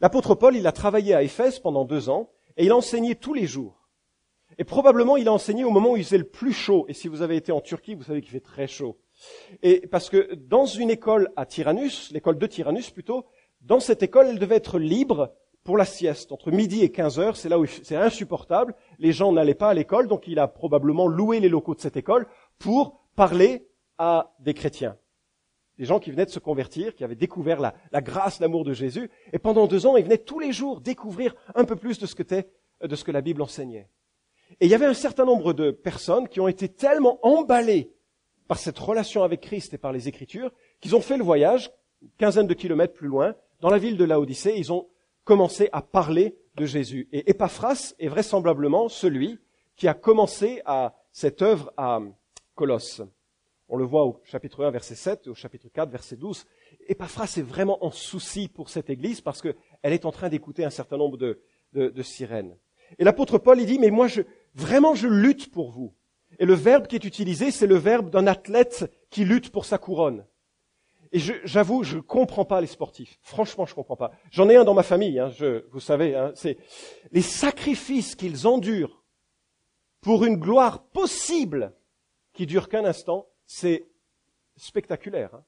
L'apôtre 0.00 0.34
Paul, 0.34 0.56
il 0.56 0.66
a 0.66 0.72
travaillé 0.72 1.14
à 1.14 1.22
Éphèse 1.22 1.58
pendant 1.58 1.84
deux 1.84 2.08
ans 2.08 2.30
et 2.56 2.64
il 2.64 2.72
a 2.72 2.76
enseigné 2.76 3.14
tous 3.14 3.34
les 3.34 3.46
jours. 3.46 3.88
Et 4.58 4.64
probablement, 4.64 5.16
il 5.16 5.28
a 5.28 5.32
enseigné 5.32 5.64
au 5.64 5.70
moment 5.70 5.92
où 5.92 5.96
il 5.96 6.04
faisait 6.04 6.18
le 6.18 6.28
plus 6.28 6.52
chaud. 6.52 6.84
Et 6.88 6.94
si 6.94 7.06
vous 7.06 7.22
avez 7.22 7.36
été 7.36 7.52
en 7.52 7.60
Turquie, 7.60 7.94
vous 7.94 8.02
savez 8.02 8.20
qu'il 8.20 8.30
fait 8.30 8.40
très 8.40 8.66
chaud. 8.66 8.98
Et 9.62 9.86
parce 9.86 10.10
que 10.10 10.34
dans 10.34 10.66
une 10.66 10.90
école 10.90 11.30
à 11.36 11.46
Tyrannus, 11.46 12.10
l'école 12.12 12.38
de 12.38 12.46
Tyrannus 12.46 12.90
plutôt, 12.90 13.26
dans 13.60 13.80
cette 13.80 14.02
école, 14.02 14.28
elle 14.28 14.38
devait 14.38 14.56
être 14.56 14.78
libre 14.78 15.32
pour 15.62 15.76
la 15.76 15.84
sieste. 15.84 16.32
Entre 16.32 16.50
midi 16.50 16.82
et 16.82 16.90
15 16.90 17.18
heures, 17.18 17.36
c'est 17.36 17.48
là 17.48 17.58
où 17.58 17.66
c'est 17.66 17.96
insupportable. 17.96 18.74
Les 18.98 19.12
gens 19.12 19.32
n'allaient 19.32 19.54
pas 19.54 19.70
à 19.70 19.74
l'école, 19.74 20.08
donc 20.08 20.26
il 20.26 20.38
a 20.38 20.48
probablement 20.48 21.06
loué 21.06 21.38
les 21.40 21.48
locaux 21.48 21.74
de 21.74 21.80
cette 21.80 21.96
école 21.96 22.26
pour 22.58 23.00
parler 23.14 23.69
à 24.00 24.34
des 24.40 24.54
chrétiens. 24.54 24.96
Des 25.78 25.84
gens 25.84 26.00
qui 26.00 26.10
venaient 26.10 26.24
de 26.24 26.30
se 26.30 26.38
convertir, 26.38 26.94
qui 26.94 27.04
avaient 27.04 27.14
découvert 27.14 27.60
la, 27.60 28.00
grâce, 28.00 28.40
l'amour 28.40 28.64
de 28.64 28.72
Jésus. 28.72 29.10
Et 29.34 29.38
pendant 29.38 29.66
deux 29.66 29.84
ans, 29.84 29.98
ils 29.98 30.04
venaient 30.04 30.16
tous 30.16 30.40
les 30.40 30.52
jours 30.52 30.80
découvrir 30.80 31.36
un 31.54 31.64
peu 31.64 31.76
plus 31.76 31.98
de 31.98 32.06
ce 32.06 32.14
que, 32.14 32.22
de 32.22 32.96
ce 32.96 33.04
que 33.04 33.12
la 33.12 33.20
Bible 33.20 33.42
enseignait. 33.42 33.88
Et 34.58 34.66
il 34.66 34.70
y 34.70 34.74
avait 34.74 34.86
un 34.86 34.94
certain 34.94 35.26
nombre 35.26 35.52
de 35.52 35.70
personnes 35.70 36.28
qui 36.28 36.40
ont 36.40 36.48
été 36.48 36.70
tellement 36.70 37.18
emballées 37.22 37.92
par 38.48 38.58
cette 38.58 38.78
relation 38.78 39.22
avec 39.22 39.42
Christ 39.42 39.74
et 39.74 39.78
par 39.78 39.92
les 39.92 40.08
Écritures 40.08 40.50
qu'ils 40.80 40.96
ont 40.96 41.02
fait 41.02 41.18
le 41.18 41.24
voyage, 41.24 41.70
une 42.00 42.08
quinzaine 42.16 42.46
de 42.46 42.54
kilomètres 42.54 42.94
plus 42.94 43.06
loin, 43.06 43.34
dans 43.60 43.68
la 43.68 43.78
ville 43.78 43.98
de 43.98 44.04
Laodicée, 44.04 44.54
ils 44.56 44.72
ont 44.72 44.88
commencé 45.24 45.68
à 45.72 45.82
parler 45.82 46.38
de 46.56 46.64
Jésus. 46.64 47.06
Et 47.12 47.28
Epaphras 47.30 47.92
est 47.98 48.08
vraisemblablement 48.08 48.88
celui 48.88 49.38
qui 49.76 49.88
a 49.88 49.94
commencé 49.94 50.62
à 50.64 50.94
cette 51.12 51.42
œuvre 51.42 51.70
à 51.76 52.00
Colosse. 52.54 53.02
On 53.70 53.76
le 53.76 53.84
voit 53.84 54.04
au 54.04 54.20
chapitre 54.24 54.64
1, 54.64 54.70
verset 54.70 54.96
7, 54.96 55.28
au 55.28 55.34
chapitre 55.34 55.68
4, 55.72 55.90
verset 55.90 56.16
12. 56.16 56.44
Epaphras 56.88 57.34
est 57.38 57.42
vraiment 57.42 57.84
en 57.84 57.90
souci 57.90 58.48
pour 58.48 58.68
cette 58.68 58.90
église 58.90 59.20
parce 59.20 59.40
qu'elle 59.40 59.54
est 59.82 60.04
en 60.04 60.10
train 60.10 60.28
d'écouter 60.28 60.64
un 60.64 60.70
certain 60.70 60.96
nombre 60.96 61.16
de, 61.16 62.02
sirènes. 62.02 62.56
Et 62.98 63.04
l'apôtre 63.04 63.38
Paul, 63.38 63.60
il 63.60 63.66
dit, 63.66 63.78
mais 63.78 63.90
moi, 63.90 64.08
je, 64.08 64.22
Vraiment, 64.54 64.94
je 64.94 65.06
lutte 65.06 65.50
pour 65.50 65.70
vous. 65.70 65.94
Et 66.38 66.44
le 66.44 66.54
verbe 66.54 66.86
qui 66.86 66.96
est 66.96 67.04
utilisé, 67.04 67.50
c'est 67.50 67.66
le 67.66 67.76
verbe 67.76 68.10
d'un 68.10 68.26
athlète 68.26 68.90
qui 69.10 69.24
lutte 69.24 69.50
pour 69.50 69.64
sa 69.64 69.78
couronne. 69.78 70.26
Et 71.12 71.18
j'avoue, 71.18 71.82
je 71.82 71.96
ne 71.96 72.02
comprends 72.02 72.44
pas 72.44 72.60
les 72.60 72.68
sportifs. 72.68 73.18
Franchement, 73.22 73.66
je 73.66 73.72
ne 73.72 73.76
comprends 73.76 73.96
pas. 73.96 74.12
J'en 74.30 74.48
ai 74.48 74.56
un 74.56 74.64
dans 74.64 74.74
ma 74.74 74.84
famille, 74.84 75.18
hein, 75.18 75.30
je, 75.30 75.64
vous 75.72 75.80
savez. 75.80 76.14
Hein, 76.14 76.30
c'est 76.34 76.56
les 77.10 77.22
sacrifices 77.22 78.14
qu'ils 78.14 78.46
endurent 78.46 79.04
pour 80.00 80.24
une 80.24 80.36
gloire 80.36 80.84
possible 80.84 81.74
qui 82.32 82.46
dure 82.46 82.68
qu'un 82.68 82.84
instant. 82.84 83.26
C'est 83.52 83.88
spectaculaire. 84.56 85.34
Hein. 85.34 85.44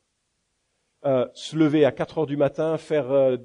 Euh, 1.04 1.28
se 1.34 1.54
lever 1.54 1.84
à 1.84 1.92
4 1.92 2.18
heures 2.18 2.26
du 2.26 2.36
matin, 2.36 2.76
faire 2.76 3.12
euh, 3.12 3.36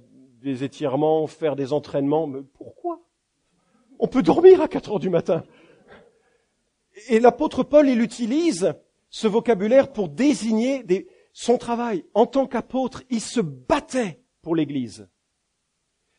des 0.41 0.63
étirements, 0.63 1.27
faire 1.27 1.55
des 1.55 1.73
entraînements. 1.73 2.25
Mais 2.25 2.41
pourquoi? 2.57 2.99
On 3.99 4.07
peut 4.07 4.23
dormir 4.23 4.59
à 4.59 4.67
4 4.67 4.93
heures 4.93 4.99
du 4.99 5.11
matin. 5.11 5.43
Et 7.07 7.19
l'apôtre 7.19 7.61
Paul, 7.61 7.87
il 7.87 8.01
utilise 8.01 8.73
ce 9.11 9.27
vocabulaire 9.27 9.93
pour 9.93 10.09
désigner 10.09 10.83
son 11.33 11.59
travail. 11.59 12.03
En 12.15 12.25
tant 12.25 12.47
qu'apôtre, 12.47 13.03
il 13.11 13.21
se 13.21 13.41
battait 13.41 14.23
pour 14.41 14.55
l'Église. 14.55 15.07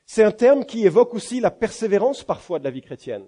C'est 0.07 0.23
un 0.23 0.31
terme 0.31 0.65
qui 0.65 0.87
évoque 0.87 1.13
aussi 1.13 1.41
la 1.41 1.51
persévérance 1.51 2.23
parfois 2.23 2.61
de 2.61 2.65
la 2.65 2.71
vie 2.71 2.83
chrétienne. 2.83 3.27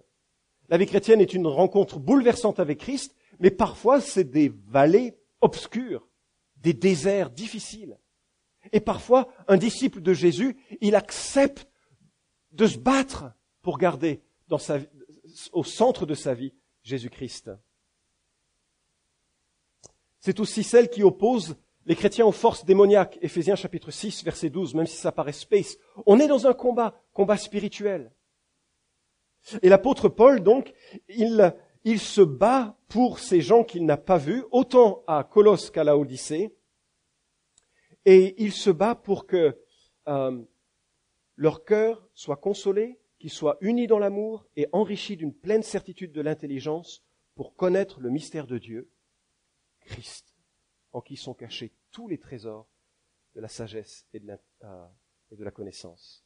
La 0.68 0.78
vie 0.78 0.86
chrétienne 0.86 1.20
est 1.20 1.34
une 1.34 1.48
rencontre 1.48 1.98
bouleversante 1.98 2.60
avec 2.60 2.78
Christ, 2.78 3.16
mais 3.40 3.50
parfois 3.50 4.00
c'est 4.00 4.30
des 4.30 4.52
vallées 4.68 5.16
obscures, 5.40 6.06
des 6.56 6.74
déserts 6.74 7.30
difficiles. 7.30 7.98
Et 8.72 8.80
parfois, 8.80 9.28
un 9.48 9.56
disciple 9.56 10.00
de 10.00 10.12
Jésus, 10.12 10.56
il 10.80 10.94
accepte 10.94 11.66
de 12.52 12.66
se 12.66 12.78
battre 12.78 13.32
pour 13.62 13.78
garder 13.78 14.22
dans 14.48 14.58
sa, 14.58 14.78
au 15.52 15.64
centre 15.64 16.06
de 16.06 16.14
sa 16.14 16.34
vie 16.34 16.52
Jésus-Christ. 16.82 17.50
C'est 20.18 20.40
aussi 20.40 20.62
celle 20.62 20.90
qui 20.90 21.02
oppose 21.02 21.56
les 21.86 21.96
chrétiens 21.96 22.26
aux 22.26 22.32
forces 22.32 22.66
démoniaques, 22.66 23.18
Éphésiens 23.22 23.56
chapitre 23.56 23.90
6, 23.90 24.22
verset 24.22 24.50
12, 24.50 24.74
même 24.74 24.86
si 24.86 24.96
ça 24.96 25.12
paraît 25.12 25.32
space. 25.32 25.78
On 26.04 26.20
est 26.20 26.28
dans 26.28 26.46
un 26.46 26.52
combat, 26.52 26.94
combat 27.14 27.38
spirituel. 27.38 28.12
Et 29.62 29.70
l'apôtre 29.70 30.10
Paul, 30.10 30.42
donc, 30.42 30.74
il, 31.08 31.54
il 31.84 32.00
se 32.00 32.20
bat 32.20 32.76
pour 32.88 33.18
ces 33.18 33.40
gens 33.40 33.64
qu'il 33.64 33.86
n'a 33.86 33.96
pas 33.96 34.18
vus, 34.18 34.44
autant 34.50 35.02
à 35.06 35.24
Colosse 35.24 35.70
qu'à 35.70 35.84
la 35.84 35.96
Odyssée, 35.96 36.54
et 38.04 38.42
il 38.42 38.52
se 38.52 38.70
bat 38.70 38.94
pour 38.94 39.26
que 39.26 39.58
euh, 40.08 40.42
leur 41.36 41.64
cœur 41.64 42.08
soit 42.14 42.36
consolé, 42.36 42.98
qu'ils 43.18 43.30
soient 43.30 43.58
unis 43.60 43.86
dans 43.86 43.98
l'amour 43.98 44.46
et 44.56 44.66
enrichis 44.72 45.16
d'une 45.16 45.34
pleine 45.34 45.62
certitude 45.62 46.12
de 46.12 46.22
l'intelligence 46.22 47.04
pour 47.34 47.54
connaître 47.54 48.00
le 48.00 48.10
mystère 48.10 48.46
de 48.46 48.58
Dieu, 48.58 48.90
Christ, 49.80 50.34
en 50.92 51.00
qui 51.00 51.16
sont 51.16 51.34
cachés 51.34 51.72
tous 51.90 52.08
les 52.08 52.18
trésors 52.18 52.68
de 53.34 53.40
la 53.40 53.48
sagesse 53.48 54.06
et 54.12 54.20
de 54.20 54.26
la, 54.26 54.38
euh, 54.64 55.50
connaissance. 55.50 56.24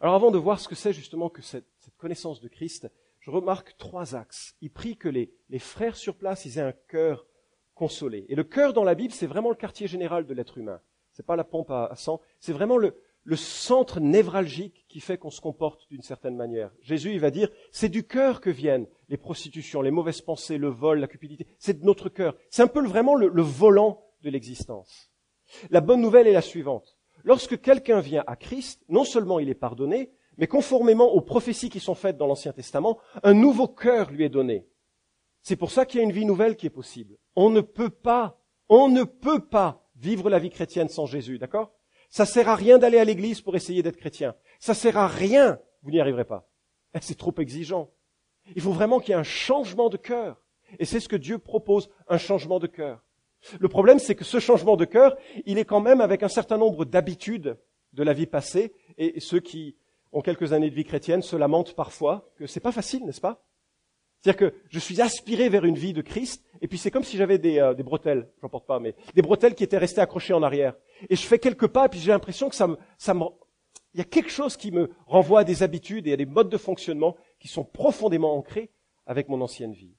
Alors 0.00 0.14
avant 0.14 0.30
de 0.30 0.38
voir 0.38 0.60
ce 0.60 0.68
que 0.68 0.74
c'est 0.74 0.92
justement 0.92 1.30
que 1.30 1.42
cette, 1.42 1.66
connaissance 1.96 2.40
de 2.40 2.48
Christ, 2.48 2.90
je 3.26 3.32
remarque 3.32 3.76
trois 3.76 4.14
axes. 4.14 4.54
Il 4.60 4.70
prie 4.70 4.96
que 4.96 5.08
les, 5.08 5.32
les 5.48 5.58
frères 5.58 5.96
sur 5.96 6.14
place 6.14 6.44
ils 6.44 6.58
aient 6.58 6.62
un 6.62 6.74
cœur 6.86 7.26
consolé. 7.74 8.24
Et 8.28 8.36
le 8.36 8.44
cœur 8.44 8.72
dans 8.72 8.84
la 8.84 8.94
Bible, 8.94 9.12
c'est 9.12 9.26
vraiment 9.26 9.50
le 9.50 9.56
quartier 9.56 9.88
général 9.88 10.26
de 10.26 10.32
l'être 10.32 10.58
humain. 10.58 10.80
C'est 11.10 11.26
pas 11.26 11.34
la 11.34 11.42
pompe 11.42 11.72
à, 11.72 11.92
sang, 11.96 12.20
c'est 12.38 12.52
vraiment 12.52 12.76
le, 12.76 12.94
le 13.24 13.34
centre 13.34 13.98
névralgique 13.98 14.84
qui 14.88 15.00
fait 15.00 15.18
qu'on 15.18 15.30
se 15.30 15.40
comporte 15.40 15.88
d'une 15.90 16.02
certaine 16.02 16.36
manière. 16.36 16.70
Jésus, 16.82 17.14
il 17.14 17.18
va 17.18 17.32
dire, 17.32 17.50
c'est 17.72 17.88
du 17.88 18.06
cœur 18.06 18.40
que 18.40 18.50
viennent 18.50 18.86
les 19.08 19.16
prostitutions, 19.16 19.82
les 19.82 19.90
mauvaises 19.90 20.20
pensées, 20.20 20.56
le 20.56 20.68
vol, 20.68 21.00
la 21.00 21.08
cupidité. 21.08 21.48
C'est 21.58 21.80
de 21.80 21.84
notre 21.84 22.08
cœur. 22.08 22.36
C'est 22.48 22.62
un 22.62 22.68
peu 22.68 22.86
vraiment 22.86 23.16
le 23.16 23.42
volant 23.42 24.04
de 24.22 24.30
l'existence. 24.30 25.10
La 25.70 25.80
bonne 25.80 26.00
nouvelle 26.00 26.28
est 26.28 26.32
la 26.32 26.42
suivante. 26.42 26.96
Lorsque 27.24 27.60
quelqu'un 27.60 27.98
vient 27.98 28.22
à 28.28 28.36
Christ, 28.36 28.84
non 28.88 29.02
seulement 29.02 29.40
il 29.40 29.48
est 29.48 29.54
pardonné, 29.54 30.12
mais 30.36 30.46
conformément 30.46 31.12
aux 31.12 31.20
prophéties 31.20 31.70
qui 31.70 31.80
sont 31.80 31.94
faites 31.94 32.16
dans 32.16 32.26
l'Ancien 32.26 32.52
Testament, 32.52 32.98
un 33.22 33.34
nouveau 33.34 33.68
cœur 33.68 34.10
lui 34.10 34.24
est 34.24 34.28
donné. 34.28 34.66
C'est 35.42 35.56
pour 35.56 35.70
ça 35.70 35.86
qu'il 35.86 35.98
y 35.98 36.00
a 36.00 36.04
une 36.04 36.12
vie 36.12 36.24
nouvelle 36.24 36.56
qui 36.56 36.66
est 36.66 36.70
possible. 36.70 37.16
On 37.36 37.50
ne 37.50 37.60
peut 37.60 37.90
pas, 37.90 38.40
on 38.68 38.88
ne 38.88 39.04
peut 39.04 39.46
pas 39.46 39.88
vivre 39.96 40.28
la 40.28 40.38
vie 40.38 40.50
chrétienne 40.50 40.88
sans 40.88 41.06
Jésus, 41.06 41.38
d'accord? 41.38 41.72
Ça 42.08 42.26
sert 42.26 42.48
à 42.48 42.54
rien 42.54 42.78
d'aller 42.78 42.98
à 42.98 43.04
l'église 43.04 43.40
pour 43.40 43.56
essayer 43.56 43.82
d'être 43.82 43.96
chrétien. 43.96 44.34
Ça 44.58 44.74
sert 44.74 44.96
à 44.96 45.06
rien. 45.06 45.58
Vous 45.82 45.90
n'y 45.90 46.00
arriverez 46.00 46.24
pas. 46.24 46.48
Eh, 46.94 46.98
c'est 47.00 47.16
trop 47.16 47.34
exigeant. 47.38 47.90
Il 48.54 48.62
faut 48.62 48.72
vraiment 48.72 49.00
qu'il 49.00 49.10
y 49.10 49.12
ait 49.12 49.20
un 49.20 49.24
changement 49.24 49.88
de 49.88 49.96
cœur. 49.96 50.42
Et 50.78 50.84
c'est 50.84 51.00
ce 51.00 51.08
que 51.08 51.16
Dieu 51.16 51.38
propose, 51.38 51.90
un 52.08 52.18
changement 52.18 52.58
de 52.58 52.66
cœur. 52.66 53.04
Le 53.60 53.68
problème, 53.68 53.98
c'est 53.98 54.14
que 54.14 54.24
ce 54.24 54.40
changement 54.40 54.76
de 54.76 54.84
cœur, 54.84 55.16
il 55.44 55.58
est 55.58 55.64
quand 55.64 55.80
même 55.80 56.00
avec 56.00 56.22
un 56.22 56.28
certain 56.28 56.58
nombre 56.58 56.84
d'habitudes 56.84 57.58
de 57.92 58.02
la 58.02 58.12
vie 58.12 58.26
passée, 58.26 58.72
et 58.98 59.20
ceux 59.20 59.40
qui 59.40 59.76
ont 60.16 60.22
quelques 60.22 60.54
années 60.54 60.70
de 60.70 60.74
vie 60.74 60.84
chrétienne 60.84 61.20
se 61.20 61.36
lamentent 61.36 61.74
parfois 61.74 62.32
que 62.36 62.46
c'est 62.46 62.60
pas 62.60 62.72
facile, 62.72 63.04
n'est-ce 63.04 63.20
pas? 63.20 63.44
C'est-à-dire 64.22 64.50
que 64.50 64.56
je 64.70 64.78
suis 64.78 65.02
aspiré 65.02 65.50
vers 65.50 65.66
une 65.66 65.74
vie 65.74 65.92
de 65.92 66.00
Christ, 66.00 66.42
et 66.62 66.68
puis 66.68 66.78
c'est 66.78 66.90
comme 66.90 67.04
si 67.04 67.18
j'avais 67.18 67.38
des, 67.38 67.58
euh, 67.58 67.74
des 67.74 67.82
bretelles, 67.82 68.32
j'en 68.40 68.48
porte 68.48 68.66
pas, 68.66 68.80
mais 68.80 68.96
des 69.14 69.20
bretelles 69.20 69.54
qui 69.54 69.62
étaient 69.62 69.76
restées 69.76 70.00
accrochées 70.00 70.32
en 70.32 70.42
arrière. 70.42 70.74
Et 71.10 71.16
je 71.16 71.26
fais 71.26 71.38
quelques 71.38 71.66
pas, 71.66 71.84
et 71.84 71.88
puis 71.90 72.00
j'ai 72.00 72.12
l'impression 72.12 72.48
que 72.48 72.54
ça 72.54 72.66
ça 72.96 73.14
il 73.92 73.98
y 73.98 74.02
a 74.02 74.04
quelque 74.04 74.30
chose 74.30 74.56
qui 74.56 74.72
me 74.72 74.90
renvoie 75.06 75.40
à 75.40 75.44
des 75.44 75.62
habitudes 75.62 76.06
et 76.06 76.14
à 76.14 76.16
des 76.16 76.26
modes 76.26 76.48
de 76.48 76.58
fonctionnement 76.58 77.16
qui 77.38 77.48
sont 77.48 77.64
profondément 77.64 78.34
ancrés 78.36 78.70
avec 79.04 79.28
mon 79.28 79.40
ancienne 79.42 79.72
vie. 79.72 79.96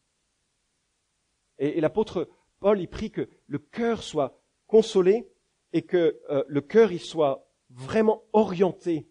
Et, 1.60 1.78
et 1.78 1.82
l'apôtre 1.82 2.28
Paul, 2.60 2.80
il 2.80 2.88
prie 2.88 3.12
que 3.12 3.30
le 3.46 3.60
cœur 3.60 4.02
soit 4.02 4.40
consolé 4.66 5.28
et 5.74 5.84
que 5.84 6.20
euh, 6.30 6.44
le 6.48 6.62
cœur 6.62 6.92
il 6.92 7.00
soit 7.00 7.48
vraiment 7.70 8.24
orienté 8.34 9.07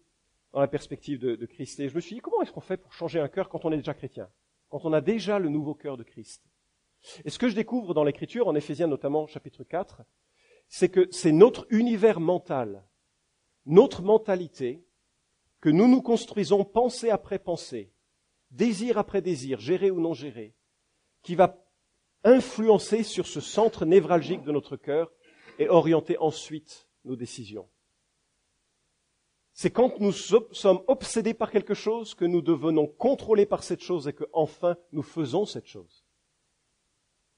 dans 0.57 0.61
la 0.61 0.67
perspective 0.67 1.19
de, 1.19 1.35
de 1.35 1.45
Christ. 1.45 1.79
Et 1.79 1.87
je 1.87 1.93
me 1.93 1.99
suis 1.99 2.15
dit, 2.15 2.19
comment 2.19 2.41
est-ce 2.41 2.51
qu'on 2.51 2.61
fait 2.61 2.77
pour 2.77 2.91
changer 2.91 3.19
un 3.19 3.27
cœur 3.27 3.47
quand 3.47 3.63
on 3.65 3.71
est 3.71 3.77
déjà 3.77 3.93
chrétien? 3.93 4.27
Quand 4.69 4.85
on 4.85 4.91
a 4.91 5.01
déjà 5.01 5.37
le 5.37 5.49
nouveau 5.49 5.75
cœur 5.75 5.97
de 5.97 6.03
Christ? 6.03 6.43
Et 7.25 7.29
ce 7.29 7.37
que 7.37 7.47
je 7.47 7.53
découvre 7.53 7.93
dans 7.93 8.03
l'Écriture, 8.03 8.47
en 8.47 8.55
Éphésiens 8.55 8.87
notamment 8.87 9.27
chapitre 9.27 9.63
4, 9.63 10.01
c'est 10.67 10.89
que 10.89 11.07
c'est 11.11 11.31
notre 11.31 11.67
univers 11.69 12.19
mental, 12.19 12.83
notre 13.67 14.01
mentalité, 14.01 14.83
que 15.61 15.69
nous 15.69 15.87
nous 15.87 16.01
construisons 16.01 16.65
pensée 16.65 17.11
après 17.11 17.37
pensée, 17.37 17.93
désir 18.49 18.97
après 18.97 19.21
désir, 19.21 19.59
géré 19.59 19.91
ou 19.91 19.99
non 19.99 20.15
géré, 20.15 20.55
qui 21.21 21.35
va 21.35 21.63
influencer 22.23 23.03
sur 23.03 23.27
ce 23.27 23.41
centre 23.41 23.85
névralgique 23.85 24.41
de 24.41 24.51
notre 24.51 24.75
cœur 24.75 25.11
et 25.59 25.69
orienter 25.69 26.17
ensuite 26.17 26.89
nos 27.05 27.15
décisions. 27.15 27.69
C'est 29.59 29.71
quand 29.71 29.99
nous 29.99 30.11
sommes 30.11 30.83
obsédés 30.85 31.33
par 31.33 31.49
quelque 31.49 31.73
chose 31.73 32.13
que 32.13 32.25
nous 32.25 32.43
devenons 32.43 32.85
contrôlés 32.85 33.47
par 33.47 33.63
cette 33.63 33.81
chose 33.81 34.07
et 34.07 34.13
que 34.13 34.25
enfin 34.31 34.77
nous 34.91 35.01
faisons 35.01 35.47
cette 35.47 35.65
chose. 35.65 36.05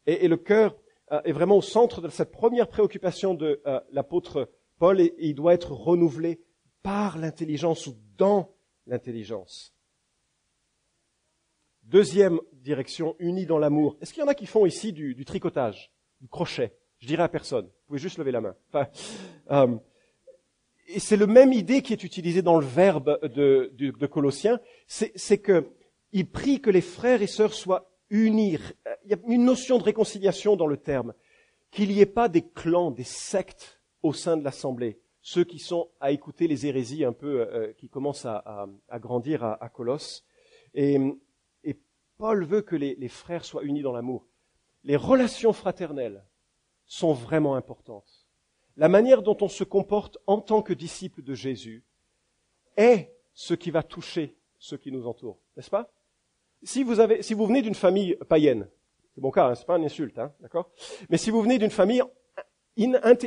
Et, 0.05 0.27
le 0.27 0.35
cœur 0.35 0.75
euh, 1.13 1.21
est 1.23 1.31
vraiment 1.31 1.55
au 1.55 1.61
centre 1.61 2.01
de 2.01 2.09
cette 2.09 2.33
première 2.33 2.67
préoccupation 2.67 3.35
de 3.35 3.61
euh, 3.65 3.79
l'apôtre 3.91 4.51
Paul 4.79 4.99
et, 4.99 5.15
il 5.19 5.33
doit 5.33 5.53
être 5.53 5.71
renouvelé 5.71 6.41
par 6.83 7.17
l'intelligence 7.17 7.87
ou 7.87 7.95
dans 8.17 8.53
l'intelligence. 8.85 9.73
Deuxième 11.83 12.41
direction, 12.51 13.15
unie 13.19 13.45
dans 13.45 13.59
l'amour. 13.59 13.95
Est-ce 14.01 14.13
qu'il 14.13 14.23
y 14.23 14.25
en 14.25 14.29
a 14.29 14.35
qui 14.35 14.45
font 14.45 14.65
ici 14.65 14.91
du, 14.91 15.23
tricotage, 15.23 15.89
du 16.19 16.27
crochet? 16.27 16.75
Je 16.97 17.07
dirais 17.07 17.23
à 17.23 17.29
personne. 17.29 17.67
Vous 17.67 17.87
pouvez 17.87 17.99
juste 17.99 18.17
lever 18.17 18.33
la 18.33 18.41
main. 18.41 18.55
Euh, 19.51 19.77
c'est 20.97 21.17
le 21.17 21.27
même 21.27 21.53
idée 21.53 21.81
qui 21.81 21.93
est 21.93 22.03
utilisée 22.03 22.41
dans 22.41 22.59
le 22.59 22.65
verbe 22.65 23.19
de, 23.23 24.05
Colossiens, 24.07 24.59
c'est 24.87 25.37
que 25.37 25.69
il 26.11 26.29
prie 26.29 26.59
que 26.59 26.71
les 26.71 26.81
frères 26.81 27.21
et 27.21 27.27
sœurs 27.27 27.53
soient 27.53 27.91
unis. 28.09 28.57
Il 29.05 29.11
y 29.11 29.13
a 29.13 29.17
une 29.27 29.45
notion 29.45 29.77
de 29.77 29.83
réconciliation 29.83 30.55
dans 30.55 30.65
le 30.65 30.77
terme, 30.77 31.13
qu'il 31.69 31.89
n'y 31.89 31.99
ait 31.99 32.07
pas 32.07 32.29
des 32.29 32.41
clans, 32.41 32.89
des 32.89 33.03
sectes 33.03 33.79
au 34.01 34.13
sein 34.13 34.37
de 34.37 34.43
l'assemblée, 34.43 34.99
ceux 35.21 35.43
qui 35.43 35.59
sont 35.59 35.89
à 35.99 36.11
écouter 36.11 36.47
les 36.47 36.65
hérésies 36.65 37.05
un 37.05 37.13
peu 37.13 37.41
euh, 37.41 37.73
qui 37.73 37.89
commencent 37.89 38.25
à, 38.25 38.67
grandir 38.93 39.43
à, 39.43 39.63
à 39.63 39.69
Colosse. 39.69 40.25
Et, 40.73 40.97
Paul 42.17 42.43
veut 42.43 42.61
que 42.61 42.75
les 42.75 43.07
frères 43.07 43.45
soient 43.45 43.63
unis 43.63 43.81
dans 43.81 43.93
l'amour. 43.93 44.27
Les 44.83 44.97
relations 44.97 45.53
fraternelles 45.53 46.25
sont 46.85 47.13
vraiment 47.13 47.55
importantes 47.55 48.18
la 48.79 48.87
manière 48.87 49.21
dont 49.21 49.35
on 49.41 49.49
se 49.49 49.65
comporte 49.65 50.17
en 50.25 50.39
tant 50.39 50.61
que 50.61 50.71
disciple 50.71 51.21
de 51.21 51.33
Jésus 51.33 51.83
est 52.77 53.13
ce 53.33 53.53
qui 53.53 53.71
va 53.71 53.83
toucher 53.83 54.37
ceux 54.57 54.77
qui 54.77 54.89
nous 54.89 55.05
entourent, 55.05 55.37
n'est-ce 55.57 55.69
pas? 55.69 55.91
Si 56.63 56.83
vous, 56.83 57.01
avez, 57.01 57.21
si 57.21 57.33
vous 57.33 57.45
venez 57.45 57.61
d'une 57.61 57.75
famille 57.75 58.15
païenne, 58.29 58.69
c'est 59.13 59.21
mon 59.21 59.31
cas, 59.31 59.49
hein, 59.49 59.55
c'est 59.55 59.65
pas 59.65 59.77
une 59.77 59.83
insulte, 59.83 60.17
hein, 60.17 60.33
d'accord? 60.39 60.71
Mais 61.09 61.17
si 61.17 61.29
vous 61.29 61.41
venez 61.41 61.57
d'une 61.57 61.69
famille 61.69 62.01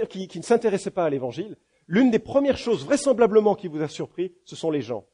qui, 0.08 0.26
qui 0.26 0.38
ne 0.38 0.42
s'intéressait 0.42 0.90
pas 0.90 1.04
à 1.04 1.10
l'Évangile, 1.10 1.58
l'une 1.86 2.10
des 2.10 2.18
premières 2.18 2.56
choses 2.56 2.86
vraisemblablement 2.86 3.54
qui 3.54 3.68
vous 3.68 3.82
a 3.82 3.88
surpris, 3.88 4.34
ce 4.44 4.56
sont 4.56 4.70
les 4.70 4.80
gens. 4.80 5.06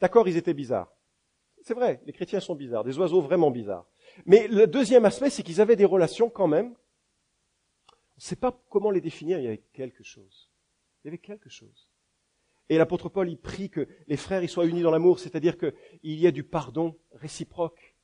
D'accord, 0.00 0.26
ils 0.26 0.38
étaient 0.38 0.54
bizarres. 0.54 0.90
C'est 1.60 1.74
vrai, 1.74 2.00
les 2.06 2.14
chrétiens 2.14 2.40
sont 2.40 2.54
bizarres, 2.54 2.84
des 2.84 2.98
oiseaux 2.98 3.20
vraiment 3.20 3.50
bizarres. 3.50 3.84
Mais 4.24 4.48
le 4.48 4.66
deuxième 4.66 5.04
aspect, 5.04 5.28
c'est 5.28 5.42
qu'ils 5.42 5.60
avaient 5.60 5.76
des 5.76 5.84
relations 5.84 6.30
quand 6.30 6.48
même 6.48 6.74
on 8.16 8.18
ne 8.18 8.22
sait 8.22 8.36
pas 8.36 8.58
comment 8.70 8.90
les 8.90 9.02
définir, 9.02 9.38
il 9.38 9.44
y 9.44 9.46
avait 9.46 9.62
quelque 9.74 10.02
chose. 10.02 10.50
Il 11.04 11.08
y 11.08 11.08
avait 11.08 11.18
quelque 11.18 11.50
chose. 11.50 11.88
Et 12.70 12.78
l'apôtre 12.78 13.10
Paul, 13.10 13.28
il 13.28 13.36
prie 13.36 13.68
que 13.68 13.86
les 14.08 14.16
frères 14.16 14.42
y 14.42 14.48
soient 14.48 14.64
unis 14.64 14.80
dans 14.80 14.90
l'amour, 14.90 15.20
c'est-à-dire 15.20 15.58
qu'il 15.58 15.74
y 16.02 16.26
ait 16.26 16.32
du 16.32 16.42
pardon 16.42 16.96
réciproque. 17.12 17.94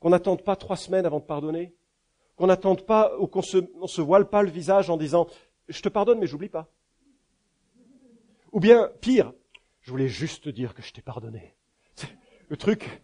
Qu'on 0.00 0.10
n'attende 0.10 0.44
pas 0.44 0.54
trois 0.54 0.76
semaines 0.76 1.06
avant 1.06 1.20
de 1.20 1.24
pardonner. 1.24 1.74
Qu'on 2.36 2.46
n'attende 2.46 2.84
pas 2.84 3.18
ou 3.18 3.26
qu'on 3.26 3.40
se, 3.40 3.58
on 3.80 3.86
se 3.86 4.02
voile 4.02 4.28
pas 4.28 4.42
le 4.42 4.50
visage 4.50 4.90
en 4.90 4.98
disant 4.98 5.26
je 5.68 5.80
te 5.80 5.88
pardonne 5.88 6.18
mais 6.18 6.26
j'oublie 6.26 6.50
pas. 6.50 6.70
Ou 8.52 8.60
bien, 8.60 8.90
pire, 9.00 9.32
je 9.80 9.90
voulais 9.90 10.08
juste 10.08 10.44
te 10.44 10.50
dire 10.50 10.74
que 10.74 10.82
je 10.82 10.92
t'ai 10.92 11.02
pardonné. 11.02 11.56
Le 12.48 12.56
truc 12.58 13.02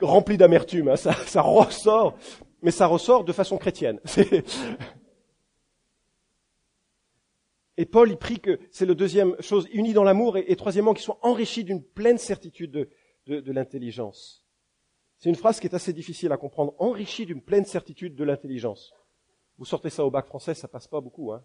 rempli 0.00 0.38
d'amertume, 0.38 0.88
hein, 0.88 0.96
ça, 0.96 1.12
ça 1.12 1.42
ressort 1.42 2.18
mais 2.62 2.70
ça 2.70 2.86
ressort 2.86 3.24
de 3.24 3.32
façon 3.32 3.58
chrétienne. 3.58 4.00
Et 7.76 7.86
Paul, 7.86 8.10
il 8.10 8.16
prie 8.16 8.40
que 8.40 8.58
c'est 8.72 8.86
le 8.86 8.96
deuxième 8.96 9.40
chose, 9.40 9.68
unis 9.72 9.92
dans 9.92 10.02
l'amour, 10.02 10.36
et, 10.36 10.56
troisièmement, 10.56 10.94
qu'ils 10.94 11.04
soient 11.04 11.20
enrichis 11.22 11.62
d'une 11.62 11.80
pleine 11.82 12.18
certitude 12.18 12.72
de, 12.72 12.90
de, 13.26 13.52
l'intelligence. 13.52 14.44
C'est 15.16 15.28
une 15.28 15.36
phrase 15.36 15.60
qui 15.60 15.68
est 15.68 15.74
assez 15.74 15.92
difficile 15.92 16.32
à 16.32 16.36
comprendre. 16.36 16.74
Enrichis 16.78 17.24
d'une 17.24 17.40
pleine 17.40 17.64
certitude 17.64 18.16
de 18.16 18.24
l'intelligence. 18.24 18.92
Vous 19.58 19.64
sortez 19.64 19.90
ça 19.90 20.04
au 20.04 20.10
bac 20.10 20.26
français, 20.26 20.54
ça 20.54 20.66
passe 20.66 20.88
pas 20.88 21.00
beaucoup. 21.00 21.32
Hein. 21.32 21.44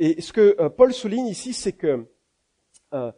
Et 0.00 0.20
ce 0.20 0.32
que 0.32 0.56
euh, 0.60 0.70
Paul 0.70 0.92
souligne 0.92 1.28
ici, 1.28 1.52
c'est 1.52 1.72
que 1.72 2.06
euh, 2.94 3.12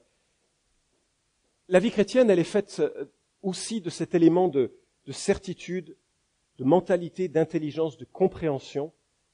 la 1.69 1.79
vie 1.81 1.91
chrétienne, 1.91 2.29
elle 2.29 2.39
est 2.39 2.45
faite 2.45 2.81
euh, 2.81 3.07
aussi 3.41 3.81
de 3.81 3.89
cet 3.89 4.15
élément 4.15 4.49
de, 4.49 4.79
de 5.09 5.13
certitude, 5.13 5.97
de 6.59 6.65
mentalité, 6.65 7.29
d'intelligence, 7.29 7.97
de 7.97 8.05
compréhension 8.05 8.93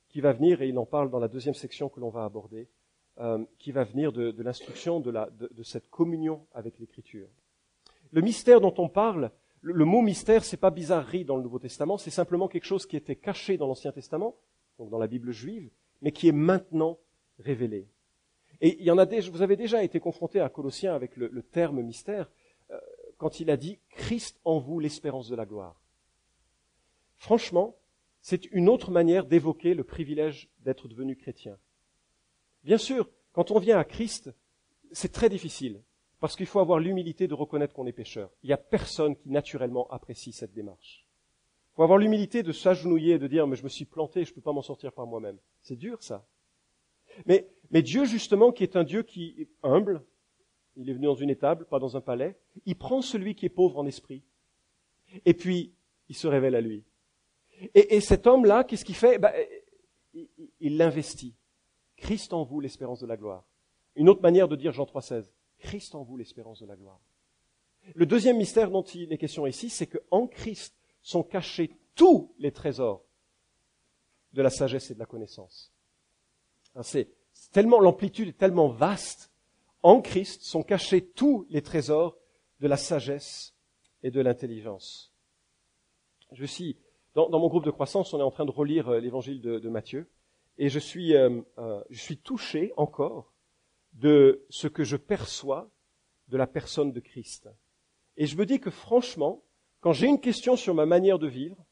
qui 0.08 0.20
va 0.20 0.32
venir, 0.32 0.62
et 0.62 0.68
il 0.68 0.78
en 0.78 0.86
parle 0.86 1.10
dans 1.10 1.18
la 1.18 1.26
deuxième 1.26 1.54
section 1.54 1.88
que 1.88 1.98
l'on 1.98 2.10
va 2.10 2.24
aborder, 2.24 2.68
euh, 3.18 3.44
qui 3.58 3.72
va 3.72 3.82
venir 3.82 4.12
de, 4.12 4.40
l'instruction 4.40 5.00
de, 5.00 5.62
cette 5.64 5.90
communion 5.90 6.46
avec 6.52 6.78
l'Écriture. 6.78 7.26
Le 8.12 8.20
mystère 8.20 8.60
dont 8.60 8.74
on 8.78 8.88
parle, 8.88 9.32
le, 9.62 9.84
mot 9.84 10.00
mystère, 10.00 10.44
c'est 10.44 10.56
pas 10.56 10.70
bizarrerie 10.70 11.24
dans 11.24 11.36
le 11.36 11.42
Nouveau 11.42 11.58
Testament, 11.58 11.98
c'est 11.98 12.10
simplement 12.10 12.46
quelque 12.46 12.66
chose 12.66 12.86
qui 12.86 12.96
était 12.96 13.16
caché 13.16 13.56
dans 13.56 13.66
l'Ancien 13.66 13.90
Testament, 13.90 14.36
donc 14.78 14.90
dans 14.90 14.98
la 14.98 15.08
Bible 15.08 15.32
juive, 15.32 15.70
mais 16.02 16.12
qui 16.12 16.28
est 16.28 16.32
maintenant 16.32 17.00
révélé. 17.40 17.88
Et 18.60 18.76
il 18.78 18.84
y 18.84 18.92
en 18.92 18.98
a 18.98 19.06
vous 19.06 19.42
avez 19.42 19.56
déjà 19.56 19.82
été 19.82 19.98
confronté 19.98 20.38
à 20.38 20.48
Colossiens 20.48 20.94
avec 20.94 21.16
le, 21.16 21.42
terme 21.42 21.82
mystère, 21.82 22.30
quand 23.18 23.40
il 23.40 23.50
a 23.50 23.56
dit 23.56 23.78
Christ 23.90 24.40
en 24.44 24.58
vous, 24.58 24.78
l'espérance 24.80 25.28
de 25.28 25.36
la 25.36 25.46
gloire. 25.46 25.80
Franchement, 27.16 27.76
c'est 28.20 28.46
une 28.52 28.68
autre 28.68 28.90
manière 28.90 29.26
d'évoquer 29.26 29.74
le 29.74 29.84
privilège 29.84 30.48
d'être 30.60 30.88
devenu 30.88 31.16
chrétien. 31.16 31.58
Bien 32.64 32.78
sûr, 32.78 33.10
quand 33.32 33.50
on 33.50 33.58
vient 33.58 33.78
à 33.78 33.84
Christ, 33.84 34.30
c'est 34.92 35.12
très 35.12 35.28
difficile, 35.28 35.82
parce 36.20 36.36
qu'il 36.36 36.46
faut 36.46 36.60
avoir 36.60 36.78
l'humilité 36.78 37.28
de 37.28 37.34
reconnaître 37.34 37.74
qu'on 37.74 37.86
est 37.86 37.92
pécheur. 37.92 38.30
Il 38.42 38.46
n'y 38.46 38.54
a 38.54 38.58
personne 38.58 39.16
qui 39.16 39.28
naturellement 39.28 39.90
apprécie 39.90 40.32
cette 40.32 40.54
démarche. 40.54 41.06
Il 41.72 41.76
faut 41.76 41.82
avoir 41.82 41.98
l'humilité 41.98 42.42
de 42.42 42.52
s'agenouiller 42.52 43.14
et 43.14 43.18
de 43.18 43.26
dire, 43.26 43.46
mais 43.46 43.56
je 43.56 43.64
me 43.64 43.68
suis 43.68 43.84
planté, 43.84 44.24
je 44.24 44.30
ne 44.30 44.34
peux 44.36 44.40
pas 44.40 44.52
m'en 44.52 44.62
sortir 44.62 44.92
par 44.92 45.06
moi-même. 45.06 45.38
C'est 45.60 45.76
dur, 45.76 46.02
ça. 46.02 46.26
Mais, 47.26 47.48
mais 47.70 47.82
Dieu, 47.82 48.04
justement, 48.04 48.52
qui 48.52 48.62
est 48.62 48.76
un 48.76 48.84
Dieu 48.84 49.02
qui 49.02 49.34
est 49.38 49.48
humble, 49.62 50.02
il 50.76 50.90
est 50.90 50.92
venu 50.92 51.06
dans 51.06 51.14
une 51.14 51.30
étable, 51.30 51.66
pas 51.66 51.78
dans 51.78 51.96
un 51.96 52.00
palais, 52.00 52.38
il 52.66 52.76
prend 52.76 53.02
celui 53.02 53.34
qui 53.34 53.46
est 53.46 53.50
pauvre 53.50 53.78
en 53.78 53.86
esprit, 53.86 54.22
et 55.24 55.34
puis 55.34 55.72
il 56.08 56.16
se 56.16 56.26
révèle 56.26 56.54
à 56.54 56.60
lui. 56.60 56.84
Et, 57.74 58.00
cet 58.00 58.26
homme-là, 58.26 58.64
qu'est-ce 58.64 58.84
qu'il 58.84 58.96
fait? 58.96 59.18
Ben, 59.18 59.32
Il 60.60 60.76
l'investit. 60.76 61.34
Christ 61.96 62.32
en 62.32 62.42
vous, 62.42 62.60
l'espérance 62.60 63.00
de 63.00 63.06
la 63.06 63.16
gloire. 63.16 63.44
Une 63.94 64.08
autre 64.08 64.22
manière 64.22 64.48
de 64.48 64.56
dire 64.56 64.72
Jean 64.72 64.84
3,16. 64.84 65.30
Christ 65.58 65.94
en 65.94 66.02
vous, 66.02 66.16
l'espérance 66.16 66.60
de 66.60 66.66
la 66.66 66.74
gloire. 66.74 67.00
Le 67.94 68.06
deuxième 68.06 68.38
mystère 68.38 68.70
dont 68.70 68.82
il 68.82 69.12
est 69.12 69.18
question 69.18 69.46
ici, 69.46 69.70
c'est 69.70 69.86
qu'en 69.86 70.26
Christ 70.26 70.74
sont 71.00 71.22
cachés 71.22 71.70
tous 71.94 72.34
les 72.38 72.50
trésors 72.50 73.04
de 74.32 74.42
la 74.42 74.50
sagesse 74.50 74.90
et 74.90 74.94
de 74.94 74.98
la 74.98 75.06
connaissance. 75.06 75.72
Hein, 76.74 76.82
c'est 76.82 77.08
tellement, 77.52 77.78
l'amplitude 77.78 78.28
est 78.28 78.38
tellement 78.38 78.68
vaste. 78.68 79.30
En 79.84 80.00
Christ 80.00 80.40
sont 80.40 80.62
cachés 80.62 81.04
tous 81.04 81.46
les 81.50 81.60
trésors 81.60 82.16
de 82.60 82.68
la 82.68 82.78
sagesse 82.78 83.54
et 84.02 84.10
de 84.10 84.22
l'intelligence. 84.22 85.12
Je 86.32 86.46
suis 86.46 86.78
dans, 87.12 87.28
mon 87.28 87.48
groupe 87.48 87.66
de 87.66 87.70
croissance, 87.70 88.14
on 88.14 88.18
est 88.18 88.22
en 88.22 88.30
train 88.30 88.46
de 88.46 88.50
relire 88.50 88.88
euh, 88.88 88.98
l'évangile 88.98 89.42
de, 89.42 89.68
Matthieu, 89.68 90.08
et 90.56 90.70
je 90.70 90.78
suis, 90.78 91.14
euh, 91.14 91.42
euh, 91.58 91.84
je 91.90 92.00
suis 92.00 92.16
touché 92.16 92.72
encore 92.78 93.34
de 93.92 94.46
ce 94.48 94.68
que 94.68 94.84
je 94.84 94.96
perçois 94.96 95.70
de 96.28 96.38
la 96.38 96.46
personne 96.46 96.90
de 96.90 97.00
Christ. 97.00 97.50
Et 98.16 98.24
je 98.24 98.38
me 98.38 98.46
dis 98.46 98.60
que 98.60 98.70
franchement, 98.70 99.44
quand 99.82 99.92
j'ai 99.92 100.06
une 100.06 100.20
question 100.20 100.56
sur 100.56 100.72
ma 100.72 100.86
manière 100.86 101.18
de 101.18 101.28
vivre, 101.28 101.62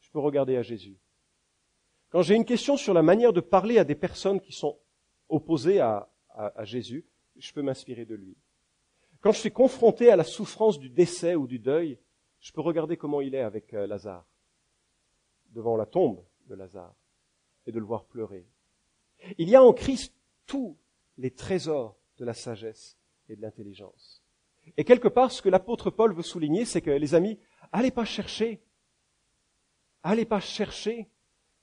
je 0.00 0.10
peux 0.10 0.20
regarder 0.20 0.58
à 0.58 0.62
Jésus. 0.62 0.98
Quand 2.10 2.20
j'ai 2.20 2.34
une 2.34 2.44
question 2.44 2.76
sur 2.76 2.92
la 2.92 3.02
manière 3.02 3.32
de 3.32 3.40
parler 3.40 3.78
à 3.78 3.84
des 3.84 3.94
personnes 3.94 4.42
qui 4.42 4.52
sont 4.52 4.78
opposées 5.30 5.80
à, 5.80 6.12
à 6.34 6.64
Jésus, 6.64 7.06
je 7.36 7.52
peux 7.52 7.62
m'inspirer 7.62 8.04
de 8.04 8.14
lui. 8.14 8.36
Quand 9.20 9.32
je 9.32 9.38
suis 9.38 9.52
confronté 9.52 10.10
à 10.10 10.16
la 10.16 10.24
souffrance 10.24 10.78
du 10.78 10.90
décès 10.90 11.34
ou 11.34 11.46
du 11.46 11.58
deuil, 11.58 11.98
je 12.40 12.52
peux 12.52 12.60
regarder 12.60 12.96
comment 12.96 13.20
il 13.20 13.34
est 13.34 13.40
avec 13.40 13.72
Lazare 13.72 14.26
devant 15.50 15.76
la 15.76 15.86
tombe 15.86 16.24
de 16.48 16.54
Lazare 16.54 16.94
et 17.66 17.72
de 17.72 17.78
le 17.78 17.84
voir 17.84 18.04
pleurer. 18.04 18.46
Il 19.38 19.48
y 19.48 19.54
a 19.54 19.62
en 19.62 19.72
Christ 19.72 20.14
tous 20.46 20.76
les 21.18 21.30
trésors 21.30 21.96
de 22.18 22.24
la 22.24 22.34
sagesse 22.34 22.98
et 23.28 23.36
de 23.36 23.42
l'intelligence. 23.42 24.22
Et 24.76 24.84
quelque 24.84 25.08
part, 25.08 25.30
ce 25.30 25.42
que 25.42 25.48
l'apôtre 25.48 25.90
Paul 25.90 26.14
veut 26.14 26.22
souligner, 26.22 26.64
c'est 26.64 26.82
que 26.82 26.90
les 26.90 27.14
amis, 27.14 27.38
allez 27.72 27.90
pas 27.90 28.04
chercher, 28.04 28.60
allez 30.02 30.24
pas 30.24 30.40
chercher 30.40 31.08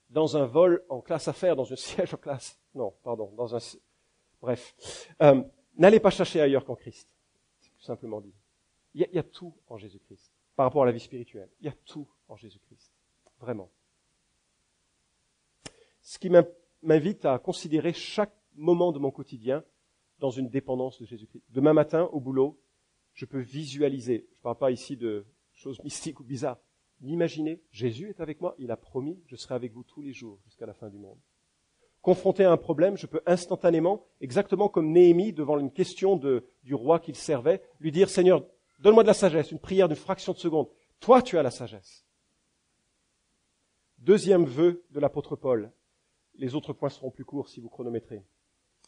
dans 0.10 0.38
un 0.38 0.46
vol 0.46 0.84
en 0.90 1.02
classe 1.02 1.28
à 1.28 1.34
faire, 1.34 1.56
dans 1.56 1.72
un 1.72 1.76
siège 1.78 2.14
en 2.14 2.18
classe, 2.18 2.60
non, 2.74 2.94
pardon, 3.04 3.32
dans 3.36 3.56
un, 3.56 3.60
bref, 4.42 4.76
euh, 5.22 5.42
n'allez 5.80 6.00
pas 6.00 6.12
chercher 6.12 6.42
ailleurs 6.42 6.66
qu'en 6.66 6.76
Christ. 6.76 7.10
C'est 7.60 7.72
tout 7.72 7.82
simplement 7.82 8.22
dit. 8.22 8.34
Il 8.94 9.08
y, 9.12 9.20
a, 9.20 9.24
tout 9.24 9.54
en 9.68 9.78
Jésus-Christ 9.78 10.32
par 10.56 10.66
rapport 10.66 10.84
à 10.84 10.86
la 10.86 10.92
vie 10.92 11.00
spirituelle. 11.00 11.50
Il 11.62 11.66
y 11.66 11.70
a 11.70 11.76
tout 11.86 12.08
en 12.28 12.36
Jésus-Christ. 12.36 12.92
Vraiment 13.40 13.72
ce 16.10 16.18
qui 16.18 16.32
m'invite 16.82 17.26
à 17.26 17.38
considérer 17.38 17.94
chaque 17.94 18.34
moment 18.56 18.92
de 18.92 18.98
mon 18.98 19.12
quotidien 19.12 19.64
dans 20.18 20.32
une 20.32 20.50
dépendance 20.50 21.00
de 21.00 21.06
Jésus-Christ. 21.06 21.44
Demain 21.52 21.74
matin, 21.74 22.10
au 22.12 22.20
boulot, 22.20 22.60
je 23.14 23.26
peux 23.26 23.40
visualiser, 23.40 24.26
je 24.32 24.38
ne 24.40 24.42
parle 24.42 24.58
pas 24.58 24.72
ici 24.72 24.98
de 24.98 25.28
choses 25.54 25.80
mystiques 25.84 26.20
ou 26.20 26.24
bizarres, 26.24 26.58
Imaginez, 27.02 27.62
Jésus 27.72 28.10
est 28.10 28.20
avec 28.20 28.42
moi, 28.42 28.56
il 28.58 28.72
a 28.72 28.76
promis, 28.76 29.22
je 29.28 29.36
serai 29.36 29.56
avec 29.56 29.72
vous 29.72 29.84
tous 29.84 30.02
les 30.02 30.12
jours 30.12 30.40
jusqu'à 30.44 30.66
la 30.66 30.74
fin 30.74 30.90
du 30.90 30.98
monde. 30.98 31.20
Confronté 32.02 32.46
à 32.46 32.52
un 32.52 32.58
problème, 32.58 32.98
je 32.98 33.08
peux 33.08 33.22
instantanément, 33.26 34.06
exactement 34.22 34.70
comme 34.70 34.92
Néhémie 34.92 35.34
devant 35.34 35.60
une 35.60 35.72
question 35.72 36.16
du 36.16 36.74
roi 36.74 37.00
qu'il 37.00 37.16
servait, 37.16 37.62
lui 37.80 37.92
dire, 37.92 38.10
Seigneur, 38.10 38.46
donne-moi 38.80 39.04
de 39.04 39.08
la 39.08 39.14
sagesse, 39.14 39.52
une 39.52 39.60
prière 39.60 39.90
d'une 39.90 39.98
fraction 39.98 40.32
de 40.32 40.38
seconde. 40.38 40.68
Toi, 41.02 41.22
tu 41.22 41.38
as 41.38 41.44
la 41.44 41.52
sagesse. 41.52 42.06
Deuxième 43.98 44.46
vœu 44.46 44.86
de 44.92 45.00
l'apôtre 45.02 45.36
Paul, 45.36 45.72
les 46.36 46.56
autres 46.56 46.72
points 46.72 46.90
seront 46.90 47.12
plus 47.12 47.26
courts 47.26 47.50
si 47.50 47.60
vous 47.60 47.68
chronométrez. 47.68 48.24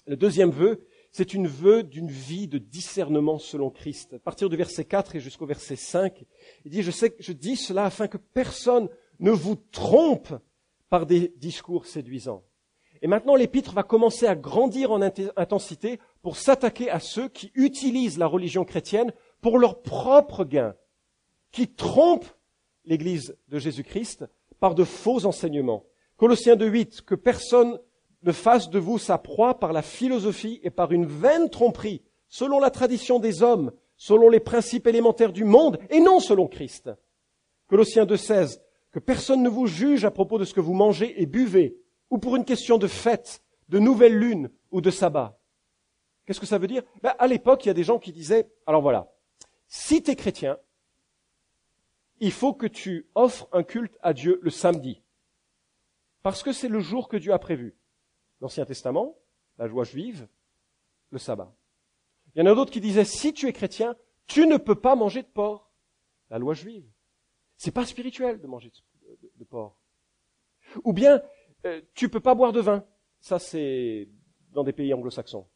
Le 0.08 0.16
deuxième 0.16 0.50
vœu, 0.50 0.88
c'est 1.12 1.34
une 1.34 1.48
vœu 1.48 1.84
d'une 1.84 2.10
vie 2.10 2.48
de 2.48 2.58
discernement 2.58 3.38
selon 3.38 3.70
Christ. 3.70 4.14
À 4.14 4.20
partir 4.20 4.50
du 4.50 4.56
verset 4.56 4.86
4 4.86 5.18
et 5.18 5.20
jusqu'au 5.20 5.46
verset 5.46 5.76
5, 5.76 6.26
il 6.64 6.72
dit, 6.72 6.82
je 6.82 6.92
sais 6.92 7.14
je 7.20 7.34
dis 7.34 7.58
cela 7.58 7.86
afin 7.86 8.08
que 8.08 8.18
personne 8.18 8.90
ne 9.20 9.32
vous 9.32 9.56
trompe 9.56 10.34
par 10.90 11.06
des 11.06 11.34
discours 11.38 11.86
séduisants. 11.86 12.44
Et 13.02 13.08
maintenant, 13.08 13.36
l'épître 13.36 13.74
va 13.74 13.84
commencer 13.84 14.28
à 14.28 14.36
grandir 14.36 14.92
en 14.92 15.02
intensité 15.02 16.00
pour 16.22 16.38
s'attaquer 16.38 16.90
à 16.90 17.00
ceux 17.00 17.30
qui 17.30 17.52
utilisent 17.56 18.20
la 18.20 18.28
religion 18.28 18.64
chrétienne 18.64 19.12
pour 19.42 19.58
leur 19.58 19.82
propre 19.82 20.46
gain, 20.46 20.76
qui 21.52 21.68
trompent 21.68 22.32
l'Église 22.86 23.36
de 23.48 23.58
Jésus-Christ 23.58 24.26
par 24.60 24.76
de 24.76 24.84
faux 24.84 25.26
enseignements. 25.26 25.86
Colossiens 26.18 26.56
2.8, 26.56 27.02
que 27.02 27.16
personne 27.16 27.80
ne 28.22 28.32
fasse 28.32 28.70
de 28.70 28.78
vous 28.78 29.00
sa 29.00 29.18
proie 29.18 29.60
par 29.60 29.74
la 29.74 29.82
philosophie 29.82 30.60
et 30.64 30.70
par 30.70 30.92
une 30.92 31.08
vaine 31.08 31.50
tromperie, 31.50 32.04
selon 32.30 32.60
la 32.60 32.70
tradition 32.70 33.18
des 33.18 33.42
hommes, 33.42 33.72
selon 33.98 34.30
les 34.30 34.40
principes 34.40 34.86
élémentaires 34.86 35.34
du 35.34 35.44
monde, 35.44 35.80
et 35.90 36.00
non 36.00 36.20
selon 36.20 36.48
Christ. 36.48 36.92
Colossiens 37.68 38.06
2.16, 38.06 38.60
que 38.92 39.00
personne 39.00 39.42
ne 39.42 39.50
vous 39.50 39.66
juge 39.66 40.06
à 40.06 40.12
propos 40.12 40.38
de 40.38 40.46
ce 40.46 40.54
que 40.54 40.60
vous 40.60 40.74
mangez 40.74 41.20
et 41.20 41.26
buvez, 41.26 41.81
ou 42.12 42.20
pour 42.20 42.36
une 42.36 42.46
question 42.46 42.78
de 42.78 42.88
fête, 42.88 43.42
de 43.70 43.80
nouvelle 43.80 44.18
lune 44.18 44.52
ou 44.70 44.82
de 44.82 44.92
sabbat. 44.92 45.40
Qu'est-ce 46.26 46.40
que 46.40 46.46
ça 46.46 46.60
veut 46.60 46.68
dire? 46.68 46.84
Ben, 47.02 47.16
À 47.18 47.26
l'époque, 47.26 47.66
il 47.66 47.70
y 47.70 47.72
a 47.72 47.74
des 47.74 47.84
gens 47.84 47.98
qui 47.98 48.12
disaient, 48.12 48.52
alors 48.68 48.82
voilà, 48.82 49.12
si 49.68 50.04
tu 50.04 50.12
es 50.12 50.16
chrétien, 50.16 50.60
il 52.20 52.32
faut 52.32 52.54
que 52.54 52.68
tu 52.68 53.08
offres 53.16 53.50
un 53.52 53.64
culte 53.64 53.98
à 54.04 54.14
Dieu 54.14 54.40
le 54.44 54.52
samedi. 54.52 55.02
Parce 56.22 56.44
que 56.44 56.54
c'est 56.54 56.68
le 56.68 56.80
jour 56.80 57.08
que 57.08 57.18
Dieu 57.18 57.34
a 57.34 57.40
prévu. 57.40 57.76
L'Ancien 58.42 58.66
Testament, 58.66 59.18
la 59.58 59.68
joie 59.68 59.84
juive, 59.86 60.28
le 61.10 61.18
sabbat. 61.18 61.52
Il 62.36 62.40
y 62.40 62.42
en 62.44 62.52
a 62.52 62.56
d'autres 62.56 62.72
qui 62.72 62.82
disaient, 62.82 63.06
si 63.06 63.34
tu 63.34 63.48
es 63.48 63.54
chrétien, 63.54 63.96
tu 64.28 64.46
ne 64.46 64.58
peux 64.58 64.76
pas 64.76 64.96
manger 64.96 65.24
de 65.24 65.28
porc. 65.28 65.72
La 66.30 66.38
loi 66.38 66.54
juive. 66.54 66.86
C'est 67.58 67.72
pas 67.72 67.86
spirituel 67.86 68.40
de 68.40 68.48
manger 68.48 68.72
de, 69.36 69.44
porc. 69.44 69.78
Ou 70.84 70.94
bien, 70.94 71.22
euh, 71.66 71.82
tu 71.94 72.10
peux 72.10 72.20
pas 72.20 72.36
boire 72.36 72.52
de 72.52 72.62
vin. 72.62 72.86
Ça, 73.20 73.40
c'est 73.40 74.08
dans 74.52 74.64
des 74.64 74.74
pays 74.74 74.94
anglo-saxons. 74.94 75.48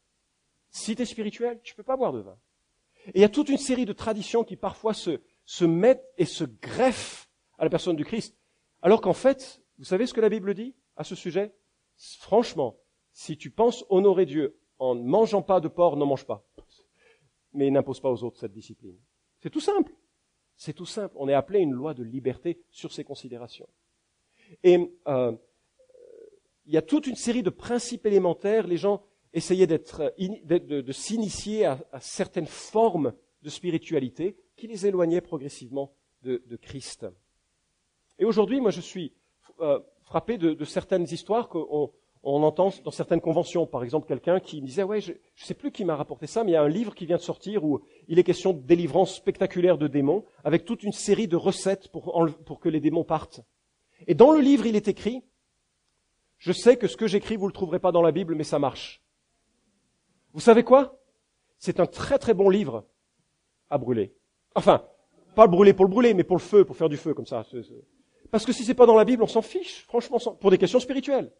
Si 0.70 0.94
tu 0.96 1.02
es 1.02 1.04
spirituel, 1.04 1.60
tu 1.62 1.74
peux 1.74 1.82
pas 1.82 1.96
boire 1.96 2.12
de 2.12 2.20
vin. 2.20 2.38
Et 3.08 3.12
il 3.16 3.20
y 3.20 3.24
a 3.24 3.28
toute 3.28 3.48
une 3.48 3.58
série 3.58 3.84
de 3.84 3.92
traditions 3.92 4.44
qui 4.44 4.56
parfois 4.56 4.94
se, 4.94 5.20
se 5.44 5.64
mettent 5.64 6.04
et 6.18 6.24
se 6.24 6.44
greffent 6.44 7.28
à 7.58 7.64
la 7.64 7.70
personne 7.70 7.96
du 7.96 8.04
Christ. 8.04 8.36
Alors 8.82 9.00
qu'en 9.00 9.12
fait, 9.12 9.62
vous 9.78 9.84
savez 9.84 10.06
ce 10.06 10.14
que 10.14 10.20
la 10.20 10.28
Bible 10.28 10.54
dit 10.54 10.74
à 10.96 11.04
ce 11.04 11.14
sujet? 11.14 11.54
Franchement, 11.96 12.76
Si 13.18 13.38
tu 13.38 13.50
penses 13.50 13.86
honorer 13.88 14.26
Dieu 14.26 14.58
en 14.78 14.94
ne 14.94 15.02
mangeant 15.02 15.40
pas 15.40 15.60
de 15.60 15.68
porc, 15.68 15.96
ne 15.96 16.04
mange 16.04 16.26
pas. 16.26 16.44
Mais 17.54 17.70
n'impose 17.70 17.98
pas 17.98 18.10
aux 18.10 18.22
autres 18.22 18.38
cette 18.38 18.52
discipline. 18.52 18.98
C'est 19.40 19.48
tout 19.48 19.60
simple. 19.60 19.92
C'est 20.54 20.74
tout 20.74 20.84
simple. 20.84 21.14
On 21.18 21.26
est 21.26 21.34
appelé 21.34 21.60
à 21.60 21.62
une 21.62 21.72
loi 21.72 21.94
de 21.94 22.02
liberté 22.02 22.60
sur 22.70 22.92
ces 22.92 23.04
considérations. 23.04 23.68
Et 24.62 24.94
euh, 25.08 25.32
il 26.66 26.74
y 26.74 26.76
a 26.76 26.82
toute 26.82 27.06
une 27.06 27.16
série 27.16 27.42
de 27.42 27.50
principes 27.50 28.06
élémentaires. 28.06 28.66
Les 28.66 28.76
gens 28.76 29.02
essayaient 29.32 29.66
d'être, 29.66 30.12
de, 30.18 30.92
s'initier 30.92 31.64
à, 31.66 31.78
certaines 32.00 32.46
formes 32.46 33.12
de 33.42 33.50
spiritualité 33.50 34.36
qui 34.56 34.66
les 34.66 34.86
éloignaient 34.86 35.20
progressivement 35.20 35.92
de, 36.22 36.56
Christ. 36.60 37.06
Et 38.18 38.24
aujourd'hui, 38.24 38.60
moi, 38.60 38.72
je 38.72 38.80
suis 38.80 39.12
euh, 39.60 39.78
frappé 40.02 40.38
de, 40.38 40.64
certaines 40.64 41.04
histoires 41.04 41.48
qu'on 41.48 41.92
on 42.24 42.42
entend 42.42 42.72
dans 42.82 42.90
certaines 42.90 43.20
conventions. 43.20 43.64
Par 43.64 43.84
exemple, 43.84 44.08
quelqu'un 44.08 44.40
qui 44.40 44.60
me 44.60 44.66
disait, 44.66 44.82
ouais, 44.82 45.00
je 45.00 45.12
ne 45.12 45.16
sais 45.36 45.54
plus 45.54 45.70
qui 45.70 45.84
m'a 45.84 45.94
rapporté 45.94 46.26
ça, 46.26 46.42
mais 46.42 46.50
il 46.50 46.54
y 46.54 46.56
a 46.56 46.62
un 46.62 46.68
livre 46.68 46.96
qui 46.96 47.06
vient 47.06 47.18
de 47.18 47.22
sortir 47.22 47.62
où 47.62 47.80
il 48.08 48.18
est 48.18 48.24
question 48.24 48.52
de 48.52 48.60
délivrance 48.60 49.14
spectaculaire 49.14 49.78
de 49.78 49.86
démons, 49.86 50.24
avec 50.42 50.64
toute 50.64 50.82
une 50.82 50.92
série 50.92 51.28
de 51.28 51.36
recettes 51.36 51.88
pour 51.88 52.58
que 52.60 52.68
les 52.68 52.80
démons 52.80 53.04
partent. 53.04 53.42
Et 54.08 54.14
dans 54.14 54.32
le 54.32 54.40
livre, 54.40 54.66
il 54.66 54.74
est 54.74 54.88
écrit, 54.88 55.22
je 56.38 56.52
sais 56.52 56.76
que 56.76 56.86
ce 56.86 56.96
que 56.96 57.06
j'écris, 57.06 57.36
vous 57.36 57.44
ne 57.44 57.50
le 57.50 57.54
trouverez 57.54 57.78
pas 57.78 57.92
dans 57.92 58.02
la 58.02 58.12
Bible, 58.12 58.34
mais 58.34 58.44
ça 58.44 58.58
marche. 58.58 59.02
Vous 60.32 60.40
savez 60.40 60.64
quoi? 60.64 61.00
C'est 61.58 61.80
un 61.80 61.86
très 61.86 62.18
très 62.18 62.34
bon 62.34 62.50
livre 62.50 62.86
à 63.70 63.78
brûler. 63.78 64.14
Enfin, 64.54 64.86
pas 65.34 65.44
le 65.44 65.50
brûler 65.50 65.72
pour 65.72 65.84
le 65.84 65.90
brûler, 65.90 66.14
mais 66.14 66.24
pour 66.24 66.36
le 66.36 66.42
feu, 66.42 66.64
pour 66.64 66.76
faire 66.76 66.88
du 66.88 66.96
feu 66.96 67.14
comme 67.14 67.26
ça. 67.26 67.44
Parce 68.30 68.44
que 68.44 68.52
si 68.52 68.64
c'est 68.64 68.74
pas 68.74 68.86
dans 68.86 68.96
la 68.96 69.04
Bible, 69.04 69.22
on 69.22 69.26
s'en 69.26 69.42
fiche, 69.42 69.84
franchement, 69.84 70.18
pour 70.18 70.50
des 70.50 70.58
questions 70.58 70.80
spirituelles. 70.80 71.32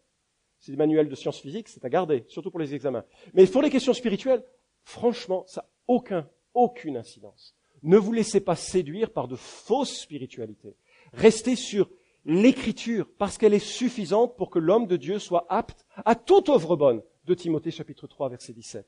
C'est 0.59 0.71
des 0.71 0.77
manuels 0.77 1.09
de 1.09 1.15
sciences 1.15 1.39
physiques, 1.39 1.67
c'est 1.67 1.85
à 1.85 1.89
garder, 1.89 2.25
surtout 2.27 2.49
pour 2.49 2.59
les 2.59 2.73
examens. 2.73 3.05
Mais 3.33 3.45
pour 3.45 3.61
les 3.61 3.69
questions 3.69 3.93
spirituelles, 3.93 4.43
franchement, 4.83 5.43
ça 5.47 5.61
n'a 5.61 5.69
aucun, 5.87 6.29
aucune 6.53 6.97
incidence. 6.97 7.55
Ne 7.83 7.97
vous 7.97 8.13
laissez 8.13 8.39
pas 8.39 8.55
séduire 8.55 9.11
par 9.11 9.27
de 9.27 9.35
fausses 9.35 9.99
spiritualités. 9.99 10.75
Restez 11.13 11.55
sur 11.55 11.89
l'écriture, 12.27 13.09
parce 13.17 13.37
qu'elle 13.37 13.53
est 13.53 13.59
suffisante 13.59 14.35
pour 14.35 14.51
que 14.51 14.59
l'homme 14.59 14.85
de 14.85 14.97
Dieu 14.97 15.17
soit 15.17 15.47
apte 15.49 15.85
à 16.05 16.13
toute 16.13 16.49
œuvre 16.49 16.75
bonne. 16.75 17.01
De 17.25 17.33
Timothée 17.33 17.71
chapitre 17.71 18.05
3 18.05 18.29
verset 18.29 18.53
17. 18.53 18.85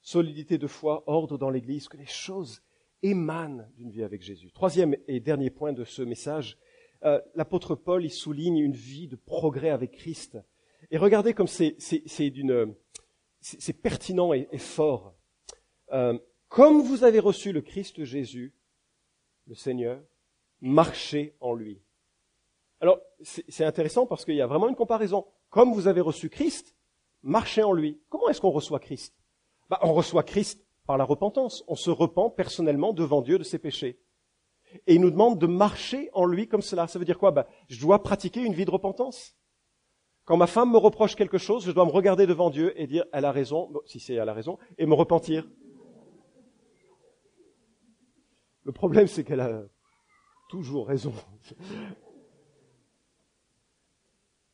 Solidité 0.00 0.58
de 0.58 0.66
foi, 0.66 1.04
ordre 1.06 1.36
dans 1.38 1.50
l'Église, 1.50 1.88
que 1.88 1.96
les 1.96 2.06
choses 2.06 2.62
émanent 3.02 3.68
d'une 3.76 3.90
vie 3.90 4.04
avec 4.04 4.22
Jésus. 4.22 4.50
Troisième 4.52 4.96
et 5.08 5.20
dernier 5.20 5.50
point 5.50 5.72
de 5.72 5.84
ce 5.84 6.02
message, 6.02 6.56
euh, 7.04 7.20
l'apôtre 7.34 7.74
Paul 7.74 8.04
il 8.04 8.10
souligne 8.10 8.58
une 8.58 8.72
vie 8.72 9.08
de 9.08 9.16
progrès 9.16 9.70
avec 9.70 9.92
Christ. 9.92 10.38
Et 10.90 10.98
regardez 10.98 11.34
comme 11.34 11.46
c'est, 11.46 11.76
pertinent 13.82 14.32
et, 14.32 14.58
fort. 14.58 15.14
Euh, 15.92 16.18
comme 16.48 16.80
vous 16.80 17.04
avez 17.04 17.18
reçu 17.18 17.52
le 17.52 17.60
Christ 17.60 18.04
Jésus, 18.04 18.54
le 19.46 19.54
Seigneur, 19.54 20.00
marchez 20.60 21.36
en 21.40 21.54
lui. 21.54 21.82
Alors, 22.80 22.98
c'est 23.20 23.64
intéressant 23.64 24.06
parce 24.06 24.24
qu'il 24.24 24.36
y 24.36 24.40
a 24.40 24.46
vraiment 24.46 24.68
une 24.68 24.74
comparaison. 24.74 25.26
Comme 25.50 25.72
vous 25.72 25.86
avez 25.86 26.00
reçu 26.00 26.30
Christ, 26.30 26.76
marchez 27.22 27.62
en 27.62 27.72
lui. 27.72 28.00
Comment 28.08 28.28
est-ce 28.28 28.40
qu'on 28.40 28.50
reçoit 28.50 28.80
Christ? 28.80 29.14
Bah, 29.68 29.78
On 29.82 29.92
reçoit 29.92 30.22
Christ 30.22 30.64
par 30.86 30.96
la 30.96 31.04
repentance. 31.04 31.62
On 31.68 31.74
se 31.74 31.90
repent 31.90 32.30
personnellement 32.30 32.92
devant 32.92 33.20
Dieu 33.20 33.38
de 33.38 33.44
ses 33.44 33.58
péchés. 33.58 34.00
Et 34.86 34.94
il 34.94 35.00
nous 35.00 35.10
demande 35.10 35.38
de 35.38 35.46
marcher 35.46 36.10
en 36.14 36.24
lui 36.24 36.48
comme 36.48 36.62
cela. 36.62 36.86
Ça 36.86 36.98
veut 36.98 37.04
dire 37.04 37.18
quoi? 37.18 37.32
Ben, 37.32 37.44
Je 37.68 37.80
dois 37.80 38.02
pratiquer 38.02 38.40
une 38.40 38.54
vie 38.54 38.64
de 38.64 38.70
repentance. 38.70 39.36
Quand 40.24 40.36
ma 40.36 40.46
femme 40.46 40.70
me 40.70 40.78
reproche 40.78 41.16
quelque 41.16 41.38
chose, 41.38 41.64
je 41.64 41.72
dois 41.72 41.84
me 41.84 41.90
regarder 41.90 42.26
devant 42.26 42.50
Dieu 42.50 42.72
et 42.80 42.86
dire 42.86 43.04
elle 43.12 43.24
a 43.24 43.32
raison, 43.32 43.70
si 43.84 43.98
c'est 43.98 44.14
elle 44.14 44.28
a 44.28 44.32
raison, 44.32 44.58
et 44.78 44.86
me 44.86 44.94
repentir. 44.94 45.48
Le 48.62 48.72
problème, 48.72 49.08
c'est 49.08 49.24
qu'elle 49.24 49.40
a 49.40 49.64
toujours 50.50 50.88
raison. 50.88 51.14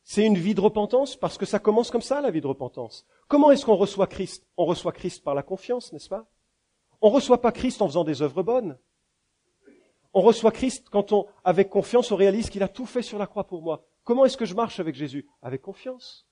C'est 0.03 0.25
une 0.25 0.37
vie 0.37 0.53
de 0.53 0.61
repentance 0.61 1.15
parce 1.15 1.37
que 1.37 1.45
ça 1.45 1.59
commence 1.59 1.91
comme 1.91 2.03
ça, 2.03 2.21
la 2.21 2.31
vie 2.31 2.39
de 2.39 2.47
repentance. 2.47 3.05
Comment 3.27 3.51
est-ce 3.51 3.65
qu'on 3.65 3.75
reçoit 3.75 4.07
Christ? 4.07 4.47
On 4.55 4.65
reçoit 4.65 4.93
Christ 4.93 5.23
par 5.23 5.35
la 5.35 5.43
confiance, 5.43 5.91
n'est-ce 5.91 6.07
pas? 6.07 6.29
On 7.01 7.09
ne 7.09 7.15
reçoit 7.15 7.41
pas 7.41 7.51
Christ 7.51 7.81
en 7.81 7.87
faisant 7.87 8.03
des 8.03 8.21
œuvres 8.21 8.43
bonnes. 8.43 8.77
On 10.13 10.21
reçoit 10.21 10.51
Christ 10.51 10.87
quand 10.89 11.11
on, 11.11 11.25
avec 11.43 11.69
confiance, 11.69 12.11
on 12.11 12.15
réalise 12.15 12.49
qu'il 12.49 12.63
a 12.63 12.69
tout 12.69 12.85
fait 12.85 13.01
sur 13.01 13.17
la 13.17 13.27
croix 13.27 13.45
pour 13.45 13.61
moi. 13.61 13.83
Comment 14.03 14.23
est-ce 14.23 14.37
que 14.37 14.45
je 14.45 14.55
marche 14.55 14.79
avec 14.79 14.95
Jésus? 14.95 15.27
Avec 15.41 15.61
confiance. 15.61 16.27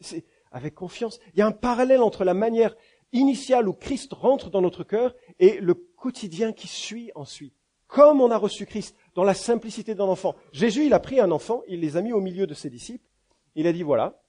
C'est 0.00 0.24
avec 0.52 0.74
confiance. 0.74 1.18
Il 1.32 1.38
y 1.38 1.42
a 1.42 1.46
un 1.46 1.52
parallèle 1.52 2.02
entre 2.02 2.24
la 2.24 2.34
manière 2.34 2.76
initiale 3.12 3.68
où 3.68 3.72
Christ 3.72 4.12
rentre 4.12 4.50
dans 4.50 4.60
notre 4.60 4.84
cœur 4.84 5.14
et 5.38 5.60
le 5.60 5.74
quotidien 5.74 6.52
qui 6.52 6.68
suit 6.68 7.10
ensuite. 7.14 7.65
Comme 7.86 8.20
on 8.20 8.30
a 8.30 8.36
reçu 8.36 8.66
Christ 8.66 8.96
dans 9.14 9.24
la 9.24 9.34
simplicité 9.34 9.94
d'un 9.94 10.04
enfant. 10.04 10.34
Jésus, 10.52 10.86
il 10.86 10.92
a 10.92 11.00
pris 11.00 11.20
un 11.20 11.30
enfant, 11.30 11.62
il 11.68 11.80
les 11.80 11.96
a 11.96 12.02
mis 12.02 12.12
au 12.12 12.20
milieu 12.20 12.46
de 12.46 12.54
ses 12.54 12.70
disciples. 12.70 13.08
Il 13.54 13.66
a 13.66 13.72
dit, 13.72 13.82
voilà, 13.82 14.22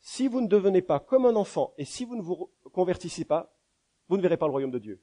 si 0.00 0.28
vous 0.28 0.40
ne 0.40 0.46
devenez 0.46 0.82
pas 0.82 1.00
comme 1.00 1.26
un 1.26 1.36
enfant 1.36 1.74
et 1.76 1.84
si 1.84 2.04
vous 2.04 2.16
ne 2.16 2.22
vous 2.22 2.50
convertissez 2.72 3.24
pas, 3.24 3.54
vous 4.08 4.16
ne 4.16 4.22
verrez 4.22 4.36
pas 4.36 4.46
le 4.46 4.52
royaume 4.52 4.70
de 4.70 4.78
Dieu. 4.78 5.02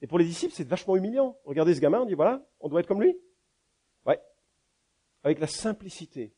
Et 0.00 0.06
pour 0.06 0.18
les 0.18 0.24
disciples, 0.24 0.54
c'est 0.54 0.66
vachement 0.66 0.96
humiliant. 0.96 1.36
Regardez 1.44 1.74
ce 1.74 1.80
gamin, 1.80 2.00
on 2.02 2.04
dit 2.04 2.14
voilà, 2.14 2.46
on 2.60 2.68
doit 2.68 2.80
être 2.80 2.86
comme 2.86 3.02
lui. 3.02 3.16
Ouais. 4.06 4.20
Avec 5.24 5.40
la 5.40 5.46
simplicité. 5.46 6.34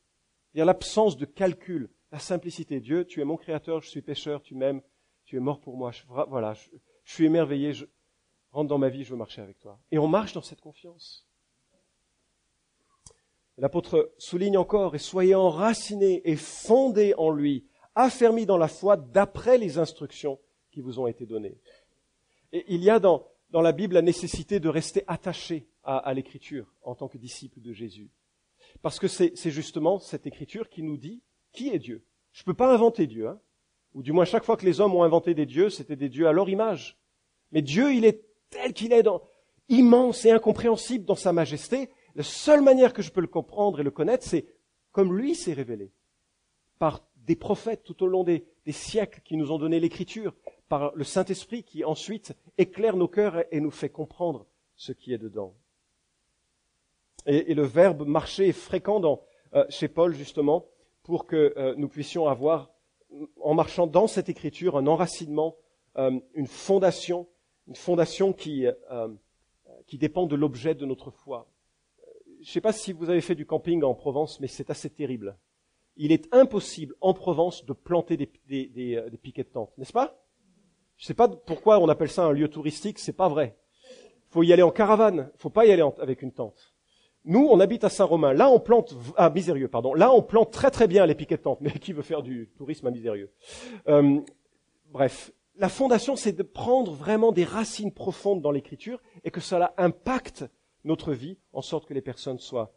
C'est-à-dire 0.47 0.67
l'absence 0.67 1.17
de 1.17 1.27
calcul. 1.27 1.91
La 2.13 2.19
simplicité. 2.19 2.81
Dieu, 2.81 3.05
tu 3.05 3.21
es 3.21 3.25
mon 3.25 3.37
créateur, 3.37 3.83
je 3.83 3.89
suis 3.89 4.03
pécheur, 4.03 4.43
tu 4.43 4.55
m'aimes, 4.55 4.83
tu 5.25 5.37
es 5.37 5.41
mort 5.41 5.61
pour 5.61 5.77
moi. 5.77 5.93
voilà, 6.29 6.55
je, 6.55 6.71
suis 7.05 7.27
émerveillé, 7.27 7.73
je 7.73 7.85
rentre 8.53 8.69
dans 8.69 8.79
ma 8.79 8.89
vie, 8.89 9.05
je 9.05 9.11
veux 9.11 9.17
marcher 9.17 9.43
avec 9.43 9.59
toi. 9.59 9.79
Et 9.91 9.99
on 9.99 10.09
marche 10.09 10.33
dans 10.33 10.43
cette 10.43 10.61
confiance. 10.61 11.27
L'apôtre 13.59 14.13
souligne 14.19 14.57
encore, 14.57 14.95
et 14.95 14.99
soyez 14.99 15.35
enracinés 15.35 16.23
et 16.25 16.37
fondés 16.37 17.15
en 17.19 17.31
lui, 17.31 17.67
affermis 17.95 18.47
dans 18.47 18.57
la 18.57 18.69
foi 18.69 18.97
d'après 18.97 19.59
les 19.59 19.79
instructions 19.79 20.39
qui 20.71 20.81
vous 20.81 20.99
ont 20.99 21.07
été 21.07 21.27
données. 21.27 21.59
Et 22.53 22.65
il 22.69 22.83
y 22.83 22.91
a 22.91 22.99
dans, 22.99 23.27
dans 23.51 23.61
la 23.61 23.73
Bible 23.73 23.95
la 23.95 24.03
nécessité 24.03 24.61
de 24.61 24.69
rester 24.69 25.05
attaché 25.07 25.69
à, 25.83 26.13
l'écriture 26.15 26.73
en 26.83 26.95
tant 26.95 27.09
que 27.09 27.19
disciple 27.19 27.61
de 27.61 27.73
Jésus. 27.73 28.11
Parce 28.83 28.99
que 28.99 29.09
c'est 29.09 29.51
justement 29.51 29.99
cette 29.99 30.27
écriture 30.27 30.69
qui 30.69 30.83
nous 30.83 30.97
dit 30.97 31.21
qui 31.53 31.71
est 31.71 31.79
Dieu. 31.79 32.05
Je 32.33 32.43
ne 32.43 32.45
peux 32.45 32.55
pas 32.55 32.73
inventer 32.73 33.07
Dieu, 33.07 33.29
hein. 33.29 33.41
ou 33.95 34.03
du 34.03 34.13
moins 34.13 34.25
chaque 34.25 34.45
fois 34.45 34.57
que 34.57 34.65
les 34.65 34.81
hommes 34.81 34.95
ont 34.95 35.03
inventé 35.03 35.35
des 35.35 35.47
dieux, 35.47 35.69
c'était 35.69 35.97
des 35.97 36.09
dieux 36.09 36.29
à 36.29 36.33
leur 36.33 36.49
image. 36.49 36.97
Mais 37.51 37.63
Dieu, 37.63 37.93
il 37.93 38.05
est 38.05 38.25
tel 38.51 38.73
qu'il 38.73 38.93
est, 38.93 39.03
dans, 39.03 39.23
immense 39.69 40.25
et 40.25 40.31
incompréhensible 40.31 41.05
dans 41.05 41.15
sa 41.15 41.33
majesté. 41.33 41.89
La 42.15 42.23
seule 42.23 42.63
manière 42.63 42.93
que 42.93 43.03
je 43.03 43.13
peux 43.13 43.21
le 43.21 43.27
comprendre 43.27 43.81
et 43.81 43.85
le 43.85 43.91
connaître, 43.91 44.27
c'est 44.27 44.47
comme 44.93 45.17
lui 45.17 45.35
s'est 45.35 45.53
révélé, 45.53 45.93
par 46.79 47.07
des 47.17 47.37
prophètes 47.37 47.85
tout 47.85 48.03
au 48.03 48.07
long 48.07 48.25
des 48.25 48.45
siècles 48.69 49.21
qui 49.25 49.37
nous 49.37 49.53
ont 49.53 49.59
donné 49.59 49.79
l'écriture, 49.79 50.35
par 50.69 50.93
le 50.95 51.05
Saint-Esprit 51.05 51.65
qui 51.65 51.85
ensuite 51.85 52.33
éclaire 52.57 52.97
nos 52.97 53.09
cœurs 53.09 53.45
et 53.51 53.61
nous 53.61 53.71
fait 53.71 53.89
comprendre 53.89 54.47
ce 54.77 54.93
qui 54.93 55.13
est 55.13 55.19
dedans. 55.19 55.55
Et, 57.27 57.55
le 57.55 57.65
verbe 57.65 58.07
marcher 58.07 58.49
est 58.49 58.53
fréquent 58.53 59.01
dans, 59.01 59.21
euh, 59.55 59.65
chez 59.69 59.89
Paul 59.89 60.15
justement 60.15 60.67
pour 61.03 61.27
que 61.27 61.53
euh, 61.57 61.75
nous 61.77 61.89
puissions 61.89 62.29
avoir, 62.29 62.71
en 63.43 63.55
marchant 63.55 63.87
dans 63.87 64.07
cette 64.07 64.29
écriture, 64.29 64.77
un 64.77 64.87
enracinement, 64.87 65.57
euh, 65.97 66.19
une 66.35 66.47
fondation, 66.47 67.29
une 67.71 67.77
fondation 67.77 68.33
qui, 68.33 68.67
qui 69.87 69.97
dépend 69.97 70.27
de 70.27 70.37
l'objet 70.37 70.75
de 70.75 70.85
notre 70.85 71.11
foi. 71.11 71.49
Je 72.41 72.49
ne 72.49 72.53
sais 72.53 72.61
pas 72.61 72.73
si 72.73 72.93
vous 72.93 73.09
avez 73.09 73.21
fait 73.21 73.35
du 73.35 73.47
camping 73.47 73.83
en 73.85 73.95
Provence, 73.95 74.41
mais 74.41 74.49
c'est 74.49 74.71
assez 74.71 74.91
terrible. 74.91 75.39
Il 75.97 76.13
est 76.13 76.35
impossible 76.35 76.95
en 77.01 77.15
Provence 77.15 77.65
de 77.65 77.73
planter 77.73 78.17
des, 78.17 78.31
des, 78.49 78.67
des 78.67 79.19
piquets 79.19 79.45
de 79.45 79.49
tente, 79.49 79.77
n'est-ce 79.79 79.93
pas? 79.93 80.23
Je 80.97 81.05
ne 81.05 81.07
sais 81.07 81.15
pas 81.15 81.29
pourquoi 81.29 81.79
on 81.79 81.89
appelle 81.89 82.11
ça 82.11 82.25
un 82.25 82.33
lieu 82.33 82.49
touristique, 82.49 82.99
c'est 82.99 83.13
pas 83.13 83.29
vrai. 83.29 83.57
Il 83.95 84.33
faut 84.33 84.43
y 84.43 84.53
aller 84.53 84.63
en 84.63 84.71
caravane, 84.71 85.31
il 85.35 85.41
faut 85.41 85.51
pas 85.51 85.65
y 85.65 85.73
aller 85.73 85.85
avec 85.99 86.23
une 86.23 86.33
tente. 86.33 86.75
Nous, 87.25 87.47
on 87.51 87.61
habite 87.61 87.85
à 87.85 87.89
Saint-Romain. 87.89 88.33
Là, 88.33 88.51
on 88.51 88.61
plante, 88.61 88.95
à 89.17 89.31
Misérieux, 89.31 89.69
pardon. 89.69 89.95
Là, 89.95 90.13
on 90.13 90.23
plante 90.23 90.53
très 90.53 90.71
très 90.71 90.89
bien 90.89 91.07
les 91.07 91.15
piquets 91.15 91.37
de 91.37 91.43
tente. 91.43 91.61
Mais 91.63 91.71
qui 91.73 91.93
veut 91.93 92.03
faire 92.03 92.23
du 92.23 92.51
tourisme 92.57 92.87
à 92.87 92.91
Misérieux? 92.91 93.31
Euh, 93.89 94.21
Bref, 94.91 95.33
la 95.61 95.69
fondation, 95.69 96.17
c'est 96.17 96.33
de 96.33 96.43
prendre 96.43 96.93
vraiment 96.93 97.33
des 97.33 97.45
racines 97.45 97.93
profondes 97.93 98.41
dans 98.41 98.51
l'écriture 98.51 98.99
et 99.25 99.31
que 99.31 99.43
cela 99.43 99.75
impacte 99.77 100.47
notre 100.85 101.13
vie 101.13 101.37
en 101.53 101.61
sorte 101.61 101.87
que 101.87 101.93
les 101.93 102.01
personnes 102.01 102.39
soient, 102.39 102.73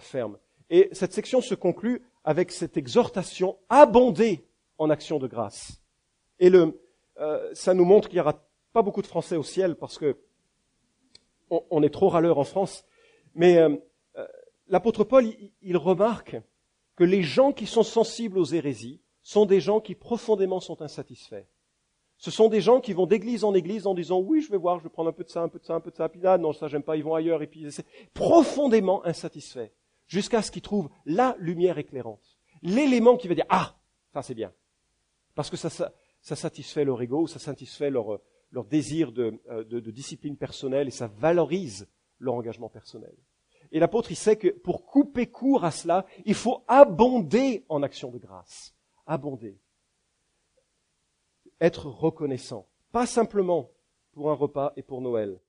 fermes. 0.00 0.36
Et 0.68 0.90
cette 0.92 1.14
section 1.14 1.40
se 1.40 1.54
conclut 1.54 2.02
avec 2.24 2.52
cette 2.52 2.76
exhortation 2.76 3.56
abondée 3.70 4.46
en 4.76 4.90
action 4.90 5.18
de 5.18 5.26
grâce. 5.26 5.80
Et 6.38 6.50
le, 6.50 6.78
euh, 7.20 7.48
ça 7.54 7.72
nous 7.72 7.86
montre 7.86 8.08
qu'il 8.08 8.16
n'y 8.16 8.20
aura 8.20 8.44
pas 8.74 8.82
beaucoup 8.82 9.00
de 9.00 9.06
Français 9.06 9.36
au 9.36 9.42
ciel 9.42 9.74
parce 9.74 9.96
que 9.96 10.18
on, 11.48 11.82
est 11.82 11.90
trop 11.90 12.10
râleur 12.10 12.38
en 12.38 12.44
France. 12.44 12.84
Mais 13.34 13.56
euh, 13.56 13.74
euh, 14.16 14.26
l'apôtre 14.68 15.04
Paul, 15.04 15.24
il, 15.62 15.76
remarque 15.78 16.36
que 16.96 17.04
les 17.04 17.22
gens 17.22 17.52
qui 17.52 17.66
sont 17.66 17.84
sensibles 17.84 18.36
aux 18.36 18.44
hérésies 18.44 19.00
sont 19.22 19.46
des 19.46 19.60
gens 19.60 19.80
qui 19.80 19.94
profondément 19.94 20.60
sont 20.60 20.82
insatisfaits. 20.82 21.46
Ce 22.18 22.30
sont 22.30 22.48
des 22.48 22.60
gens 22.60 22.80
qui 22.80 22.92
vont 22.92 23.06
d'église 23.06 23.44
en 23.44 23.54
église 23.54 23.86
en 23.86 23.94
disant 23.94 24.20
oui, 24.20 24.40
je 24.40 24.50
vais 24.50 24.56
voir, 24.56 24.78
je 24.78 24.84
vais 24.84 24.90
prendre 24.90 25.10
un 25.10 25.12
peu 25.12 25.24
de 25.24 25.28
ça, 25.28 25.42
un 25.42 25.48
peu 25.48 25.58
de 25.58 25.64
ça, 25.64 25.74
un 25.74 25.80
peu 25.80 25.90
de 25.90 25.96
ça, 25.96 26.08
puis 26.08 26.20
là, 26.20 26.38
non, 26.38 26.52
ça 26.52 26.68
j'aime 26.68 26.82
pas, 26.82 26.96
ils 26.96 27.04
vont 27.04 27.14
ailleurs, 27.14 27.42
et 27.42 27.46
puis 27.46 27.70
c'est 27.70 27.86
profondément 28.14 29.04
insatisfaits, 29.04 29.70
jusqu'à 30.06 30.40
ce 30.40 30.50
qu'ils 30.50 30.62
trouvent 30.62 30.88
la 31.04 31.36
lumière 31.38 31.78
éclairante, 31.78 32.38
l'élément 32.62 33.16
qui 33.16 33.28
va 33.28 33.34
dire 33.34 33.46
ah, 33.50 33.76
ça 34.14 34.22
c'est 34.22 34.34
bien, 34.34 34.52
parce 35.34 35.50
que 35.50 35.58
ça, 35.58 35.68
ça, 35.68 36.36
satisfait 36.36 36.84
leur 36.84 37.00
ego, 37.02 37.26
ça 37.26 37.38
satisfait 37.38 37.90
leur, 37.90 38.18
leur 38.50 38.64
désir 38.64 39.12
de, 39.12 39.38
euh, 39.50 39.64
de, 39.64 39.80
de 39.80 39.90
discipline 39.90 40.38
personnelle 40.38 40.88
et 40.88 40.92
ça 40.92 41.08
valorise 41.08 41.86
leur 42.18 42.34
engagement 42.34 42.70
personnel. 42.70 43.14
Et 43.72 43.78
l'apôtre, 43.78 44.10
il 44.10 44.16
sait 44.16 44.36
que 44.36 44.48
pour 44.48 44.86
couper 44.86 45.26
court 45.26 45.64
à 45.64 45.70
cela, 45.70 46.06
il 46.24 46.34
faut 46.34 46.64
abonder 46.68 47.64
en 47.68 47.82
action 47.82 48.10
de 48.10 48.18
grâce. 48.18 48.74
Abonder 49.06 49.58
être 51.60 51.86
reconnaissant. 51.86 52.68
Pas 52.92 53.06
simplement 53.06 53.70
pour 54.12 54.30
un 54.30 54.34
repas 54.34 54.72
et 54.76 54.82
pour 54.82 55.00
Noël, 55.00 55.40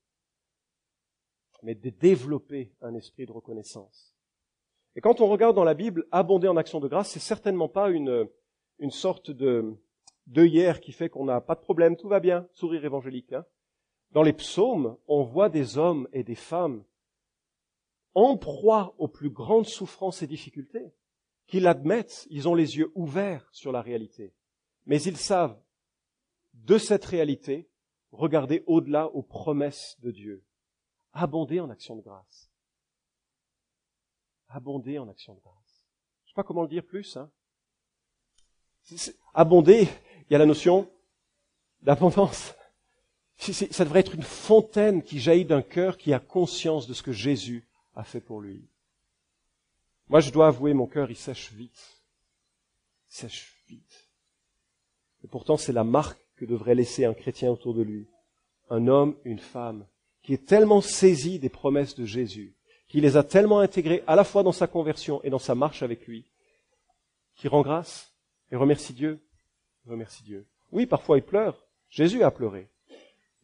mais 1.64 1.76
de 1.76 1.90
développer 1.90 2.74
un 2.82 2.96
esprit 2.96 3.26
de 3.26 3.32
reconnaissance. 3.32 4.14
Et 4.96 5.02
quand 5.02 5.22
on 5.22 5.28
regarde 5.28 5.56
dans 5.56 5.64
la 5.64 5.74
Bible, 5.74 6.08
abonder 6.12 6.48
en 6.48 6.58
action 6.58 6.80
de 6.80 6.88
grâce, 6.88 7.12
c'est 7.12 7.20
certainement 7.20 7.70
pas 7.70 7.90
une, 7.90 8.28
une 8.80 8.92
sorte 8.92 9.32
de 9.32 9.76
d'œillère 10.26 10.82
qui 10.82 10.92
fait 10.92 11.08
qu'on 11.08 11.24
n'a 11.24 11.40
pas 11.40 11.56
de 11.56 11.62
problème, 11.62 11.96
tout 11.96 12.10
va 12.10 12.20
bien, 12.20 12.48
sourire 12.52 12.84
évangélique. 12.84 13.32
Hein. 13.32 13.46
Dans 14.12 14.24
les 14.24 14.34
psaumes, 14.34 14.98
on 15.08 15.24
voit 15.24 15.48
des 15.48 15.78
hommes 15.78 16.08
et 16.12 16.24
des 16.24 16.36
femmes 16.36 16.84
en 18.14 18.36
proie 18.36 18.96
aux 18.98 19.08
plus 19.08 19.30
grandes 19.30 19.68
souffrances 19.68 20.24
et 20.24 20.28
difficultés, 20.28 20.92
qui 21.46 21.60
l'admettent, 21.60 22.28
ils 22.30 22.50
ont 22.50 22.56
les 22.56 22.78
yeux 22.78 22.92
ouverts 22.96 23.48
sur 23.52 23.72
la 23.72 23.82
réalité, 23.82 24.34
mais 24.86 25.02
ils 25.02 25.18
savent 25.18 25.58
de 26.64 26.78
cette 26.78 27.06
réalité, 27.06 27.70
regardez 28.12 28.64
au-delà 28.68 29.08
aux 29.08 29.24
promesses 29.24 29.98
de 30.00 30.12
Dieu. 30.12 30.44
Abonder 31.14 31.60
en 31.60 31.70
action 31.70 31.96
de 31.96 32.02
grâce. 32.02 32.52
Abonder 34.50 35.00
en 35.00 35.08
action 35.10 35.36
de 35.36 35.40
grâce. 35.42 35.86
Je 36.26 36.32
sais 36.32 36.36
pas 36.36 36.44
comment 36.44 36.62
le 36.62 36.68
dire 36.68 36.86
plus. 36.86 37.18
Hein. 37.18 37.32
Abonder, 39.34 39.88
il 40.26 40.34
y 40.34 40.36
a 40.36 40.40
la 40.40 40.46
notion 40.46 40.90
d'abondance. 41.82 42.54
Ça 43.38 43.84
devrait 43.84 44.00
être 44.00 44.16
une 44.16 44.24
fontaine 44.24 45.04
qui 45.04 45.20
jaillit 45.20 45.46
d'un 45.46 45.62
cœur 45.62 45.98
qui 45.98 46.14
a 46.14 46.20
conscience 46.20 46.88
de 46.88 46.94
ce 46.94 47.04
que 47.04 47.12
Jésus 47.12 47.68
a 47.96 48.04
fait 48.04 48.22
pour 48.22 48.42
lui. 48.42 48.68
Moi, 50.10 50.22
je 50.22 50.32
dois 50.32 50.48
avouer, 50.48 50.74
mon 50.74 50.88
cœur, 50.88 51.12
il 51.12 51.18
sèche 51.18 51.52
vite. 51.52 52.02
Il 53.10 53.16
sèche 53.16 53.64
vite. 53.68 54.10
Et 55.24 55.28
pourtant, 55.28 55.58
c'est 55.58 55.74
la 55.74 55.84
marque 55.84 56.27
que 56.38 56.46
devrait 56.46 56.76
laisser 56.76 57.06
un 57.06 57.14
chrétien 57.14 57.52
autour 57.52 57.74
de 57.74 57.82
lui. 57.82 58.08
Un 58.70 58.88
homme, 58.88 59.16
une 59.26 59.40
femme, 59.40 59.86
qui 60.22 60.34
est 60.34 60.46
tellement 60.46 60.82
saisi 60.82 61.40
des 61.40 61.50
promesses 61.50 61.96
de 61.96 62.06
Jésus, 62.06 62.56
qui 62.88 63.02
les 63.02 63.18
a 63.18 63.24
tellement 63.24 63.60
intégrées 63.60 64.04
à 64.08 64.16
la 64.16 64.24
fois 64.24 64.44
dans 64.44 64.52
sa 64.52 64.68
conversion 64.68 65.22
et 65.24 65.30
dans 65.30 65.40
sa 65.40 65.56
marche 65.56 65.84
avec 65.84 66.08
lui, 66.08 66.26
qui 67.36 67.48
rend 67.48 67.62
grâce 67.62 68.14
et 68.52 68.56
remercie 68.56 68.94
Dieu. 68.94 69.20
Remercie 69.86 70.24
Dieu. 70.24 70.46
Oui, 70.72 70.86
parfois 70.86 71.18
il 71.18 71.24
pleure. 71.24 71.66
Jésus 71.90 72.24
a 72.24 72.32
pleuré. 72.32 72.70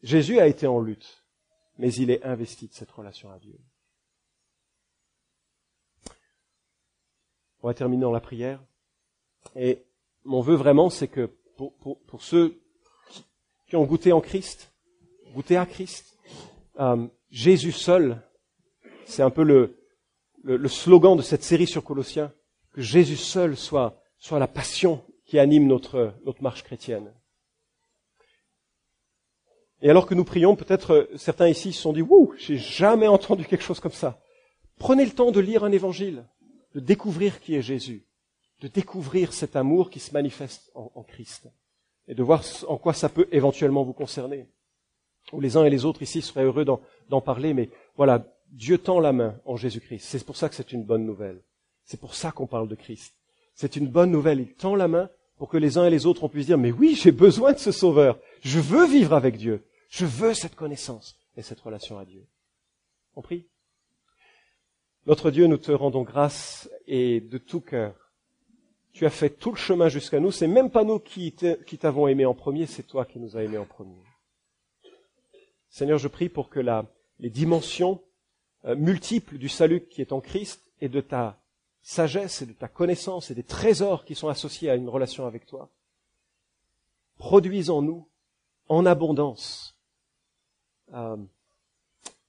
Jésus 0.02 0.38
a 0.38 0.46
été 0.46 0.66
en 0.66 0.80
lutte. 0.80 1.24
Mais 1.78 1.92
il 1.94 2.10
est 2.10 2.22
investi 2.22 2.68
de 2.68 2.72
cette 2.72 2.90
relation 2.90 3.30
à 3.32 3.38
Dieu. 3.38 3.58
On 7.62 7.68
va 7.68 7.74
terminer 7.74 8.02
dans 8.02 8.12
la 8.12 8.20
prière. 8.20 8.62
Et 9.56 9.82
mon 10.24 10.40
vœu 10.40 10.54
vraiment, 10.54 10.90
c'est 10.90 11.08
que 11.08 11.26
pour, 11.56 11.74
pour, 11.76 11.98
pour 12.02 12.22
ceux 12.22 12.60
qui 13.74 13.78
ont 13.78 13.86
goûté 13.86 14.12
en 14.12 14.20
Christ, 14.20 14.72
goûté 15.34 15.56
à 15.56 15.66
Christ. 15.66 16.16
Euh, 16.78 17.08
Jésus 17.28 17.72
seul, 17.72 18.22
c'est 19.04 19.24
un 19.24 19.30
peu 19.30 19.42
le, 19.42 20.68
slogan 20.68 21.16
de 21.16 21.22
cette 21.22 21.42
série 21.42 21.66
sur 21.66 21.82
Colossiens, 21.82 22.32
que 22.72 22.80
Jésus 22.80 23.16
seul 23.16 23.56
soit, 23.56 24.00
soit 24.16 24.38
la 24.38 24.46
passion 24.46 25.02
qui 25.26 25.40
anime 25.40 25.66
notre, 25.66 26.14
marche 26.40 26.62
chrétienne. 26.62 27.12
Et 29.82 29.90
alors 29.90 30.06
que 30.06 30.14
nous 30.14 30.24
prions, 30.24 30.54
peut-être 30.54 30.92
euh, 30.92 31.16
certains 31.16 31.48
ici 31.48 31.72
se 31.72 31.82
sont 31.82 31.92
dit, 31.92 32.02
Wouh, 32.02 32.32
j'ai 32.38 32.58
jamais 32.58 33.08
entendu 33.08 33.44
quelque 33.44 33.64
chose 33.64 33.80
comme 33.80 33.90
ça. 33.90 34.20
Prenez 34.78 35.04
le 35.04 35.10
temps 35.10 35.32
de 35.32 35.40
lire 35.40 35.64
un 35.64 35.72
évangile, 35.72 36.28
de 36.76 36.78
découvrir 36.78 37.40
qui 37.40 37.56
est 37.56 37.62
Jésus, 37.62 38.06
de 38.60 38.68
découvrir 38.68 39.32
cet 39.32 39.56
amour 39.56 39.90
qui 39.90 39.98
se 39.98 40.12
manifeste 40.12 40.70
en 40.76 41.02
Christ 41.02 41.48
et 42.08 42.14
de 42.14 42.22
voir 42.22 42.42
en 42.68 42.76
quoi 42.76 42.92
ça 42.92 43.08
peut 43.08 43.28
éventuellement 43.32 43.82
vous 43.82 43.92
concerner. 43.92 44.46
Ou 45.32 45.40
les 45.40 45.56
uns 45.56 45.64
et 45.64 45.70
les 45.70 45.84
autres 45.84 46.02
ici 46.02 46.20
seraient 46.20 46.44
heureux 46.44 46.64
d'en 46.64 47.20
parler, 47.20 47.54
mais 47.54 47.70
voilà, 47.96 48.26
Dieu 48.50 48.78
tend 48.78 49.00
la 49.00 49.12
main 49.12 49.40
en 49.46 49.56
Jésus-Christ. 49.56 50.04
C'est 50.04 50.24
pour 50.24 50.36
ça 50.36 50.48
que 50.48 50.54
c'est 50.54 50.72
une 50.72 50.84
bonne 50.84 51.06
nouvelle. 51.06 51.42
C'est 51.84 52.00
pour 52.00 52.14
ça 52.14 52.30
qu'on 52.30 52.46
parle 52.46 52.68
de 52.68 52.74
Christ. 52.74 53.14
C'est 53.54 53.76
une 53.76 53.88
bonne 53.88 54.10
nouvelle. 54.10 54.40
Il 54.40 54.54
tend 54.54 54.74
la 54.74 54.88
main 54.88 55.10
pour 55.36 55.48
que 55.48 55.56
les 55.56 55.78
uns 55.78 55.86
et 55.86 55.90
les 55.90 56.06
autres 56.06 56.24
on 56.24 56.28
puisse 56.28 56.46
dire, 56.46 56.58
mais 56.58 56.72
oui, 56.72 56.94
j'ai 56.94 57.12
besoin 57.12 57.52
de 57.52 57.58
ce 57.58 57.72
Sauveur. 57.72 58.18
Je 58.42 58.60
veux 58.60 58.86
vivre 58.86 59.14
avec 59.14 59.36
Dieu. 59.36 59.64
Je 59.88 60.06
veux 60.06 60.34
cette 60.34 60.54
connaissance 60.54 61.18
et 61.36 61.42
cette 61.42 61.60
relation 61.60 61.98
à 61.98 62.04
Dieu. 62.04 62.26
On 63.16 63.22
prie. 63.22 63.46
Notre 65.06 65.30
Dieu, 65.30 65.46
nous 65.46 65.58
te 65.58 65.72
rendons 65.72 66.02
grâce 66.02 66.68
et 66.86 67.20
de 67.20 67.38
tout 67.38 67.60
cœur 67.60 68.03
tu 68.94 69.04
as 69.04 69.10
fait 69.10 69.28
tout 69.28 69.50
le 69.50 69.56
chemin 69.56 69.88
jusqu'à 69.88 70.20
nous. 70.20 70.30
C'est 70.30 70.46
même 70.46 70.70
pas 70.70 70.84
nous 70.84 71.00
qui 71.00 71.32
t'avons 71.32 72.08
aimé 72.08 72.24
en 72.24 72.34
premier, 72.34 72.66
c'est 72.66 72.84
toi 72.84 73.04
qui 73.04 73.18
nous 73.18 73.36
as 73.36 73.42
aimés 73.42 73.58
en 73.58 73.66
premier. 73.66 74.02
Seigneur, 75.68 75.98
je 75.98 76.06
prie 76.06 76.28
pour 76.28 76.48
que 76.48 76.60
la, 76.60 76.86
les 77.18 77.28
dimensions 77.28 78.00
euh, 78.64 78.76
multiples 78.76 79.38
du 79.38 79.48
salut 79.48 79.84
qui 79.88 80.00
est 80.00 80.12
en 80.12 80.20
Christ 80.20 80.70
et 80.80 80.88
de 80.88 81.00
ta 81.00 81.36
sagesse 81.82 82.42
et 82.42 82.46
de 82.46 82.52
ta 82.52 82.68
connaissance 82.68 83.32
et 83.32 83.34
des 83.34 83.42
trésors 83.42 84.04
qui 84.04 84.14
sont 84.14 84.28
associés 84.28 84.70
à 84.70 84.76
une 84.76 84.88
relation 84.88 85.26
avec 85.26 85.44
toi 85.44 85.68
produisent 87.18 87.70
en 87.70 87.82
nous, 87.82 88.08
en 88.68 88.86
abondance, 88.86 89.76
euh, 90.94 91.16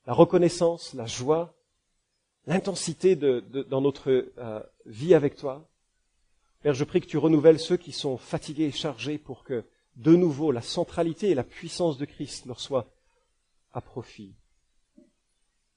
la 0.07 0.13
reconnaissance, 0.13 0.95
la 0.95 1.05
joie, 1.05 1.53
l'intensité 2.47 3.15
de, 3.15 3.41
dans 3.69 3.81
notre 3.81 4.31
euh, 4.37 4.59
vie 4.87 5.13
avec 5.13 5.35
toi, 5.35 5.67
Père, 6.65 6.73
je 6.73 6.83
prie 6.83 6.99
que 6.99 7.05
tu 7.05 7.19
renouvelles 7.19 7.59
ceux 7.59 7.77
qui 7.77 7.91
sont 7.91 8.17
fatigués 8.17 8.63
et 8.63 8.71
chargés 8.71 9.19
pour 9.19 9.43
que, 9.43 9.63
de 9.97 10.15
nouveau, 10.15 10.51
la 10.51 10.63
centralité 10.63 11.29
et 11.29 11.35
la 11.35 11.43
puissance 11.43 11.99
de 11.99 12.05
Christ 12.05 12.47
leur 12.47 12.59
soient 12.59 12.87
à 13.71 13.81
profit. 13.81 14.33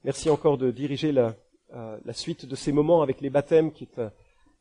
Merci 0.02 0.30
encore 0.30 0.56
de 0.56 0.70
diriger 0.70 1.12
la, 1.12 1.36
euh, 1.74 2.00
suite 2.14 2.46
de 2.46 2.56
ces 2.56 2.72
moments 2.72 3.02
avec 3.02 3.20
les 3.20 3.28
baptêmes, 3.28 3.70
qui 3.70 3.84
est 3.84 3.98
un 3.98 4.10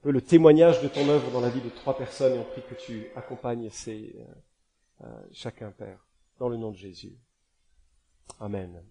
peu 0.01 0.11
le 0.11 0.21
témoignage 0.21 0.81
de 0.81 0.89
ton 0.89 1.07
œuvre 1.07 1.31
dans 1.31 1.39
la 1.39 1.49
vie 1.49 1.61
de 1.61 1.69
trois 1.69 1.95
personnes, 1.95 2.33
et 2.33 2.39
on 2.39 2.43
prie 2.43 2.63
que 2.69 2.75
tu 2.75 3.07
accompagnes 3.15 3.69
ces, 3.69 4.13
euh, 4.19 5.05
euh, 5.05 5.21
chacun, 5.31 5.71
Père, 5.71 6.05
dans 6.39 6.49
le 6.49 6.57
nom 6.57 6.71
de 6.71 6.77
Jésus. 6.77 7.15
Amen. 8.41 8.83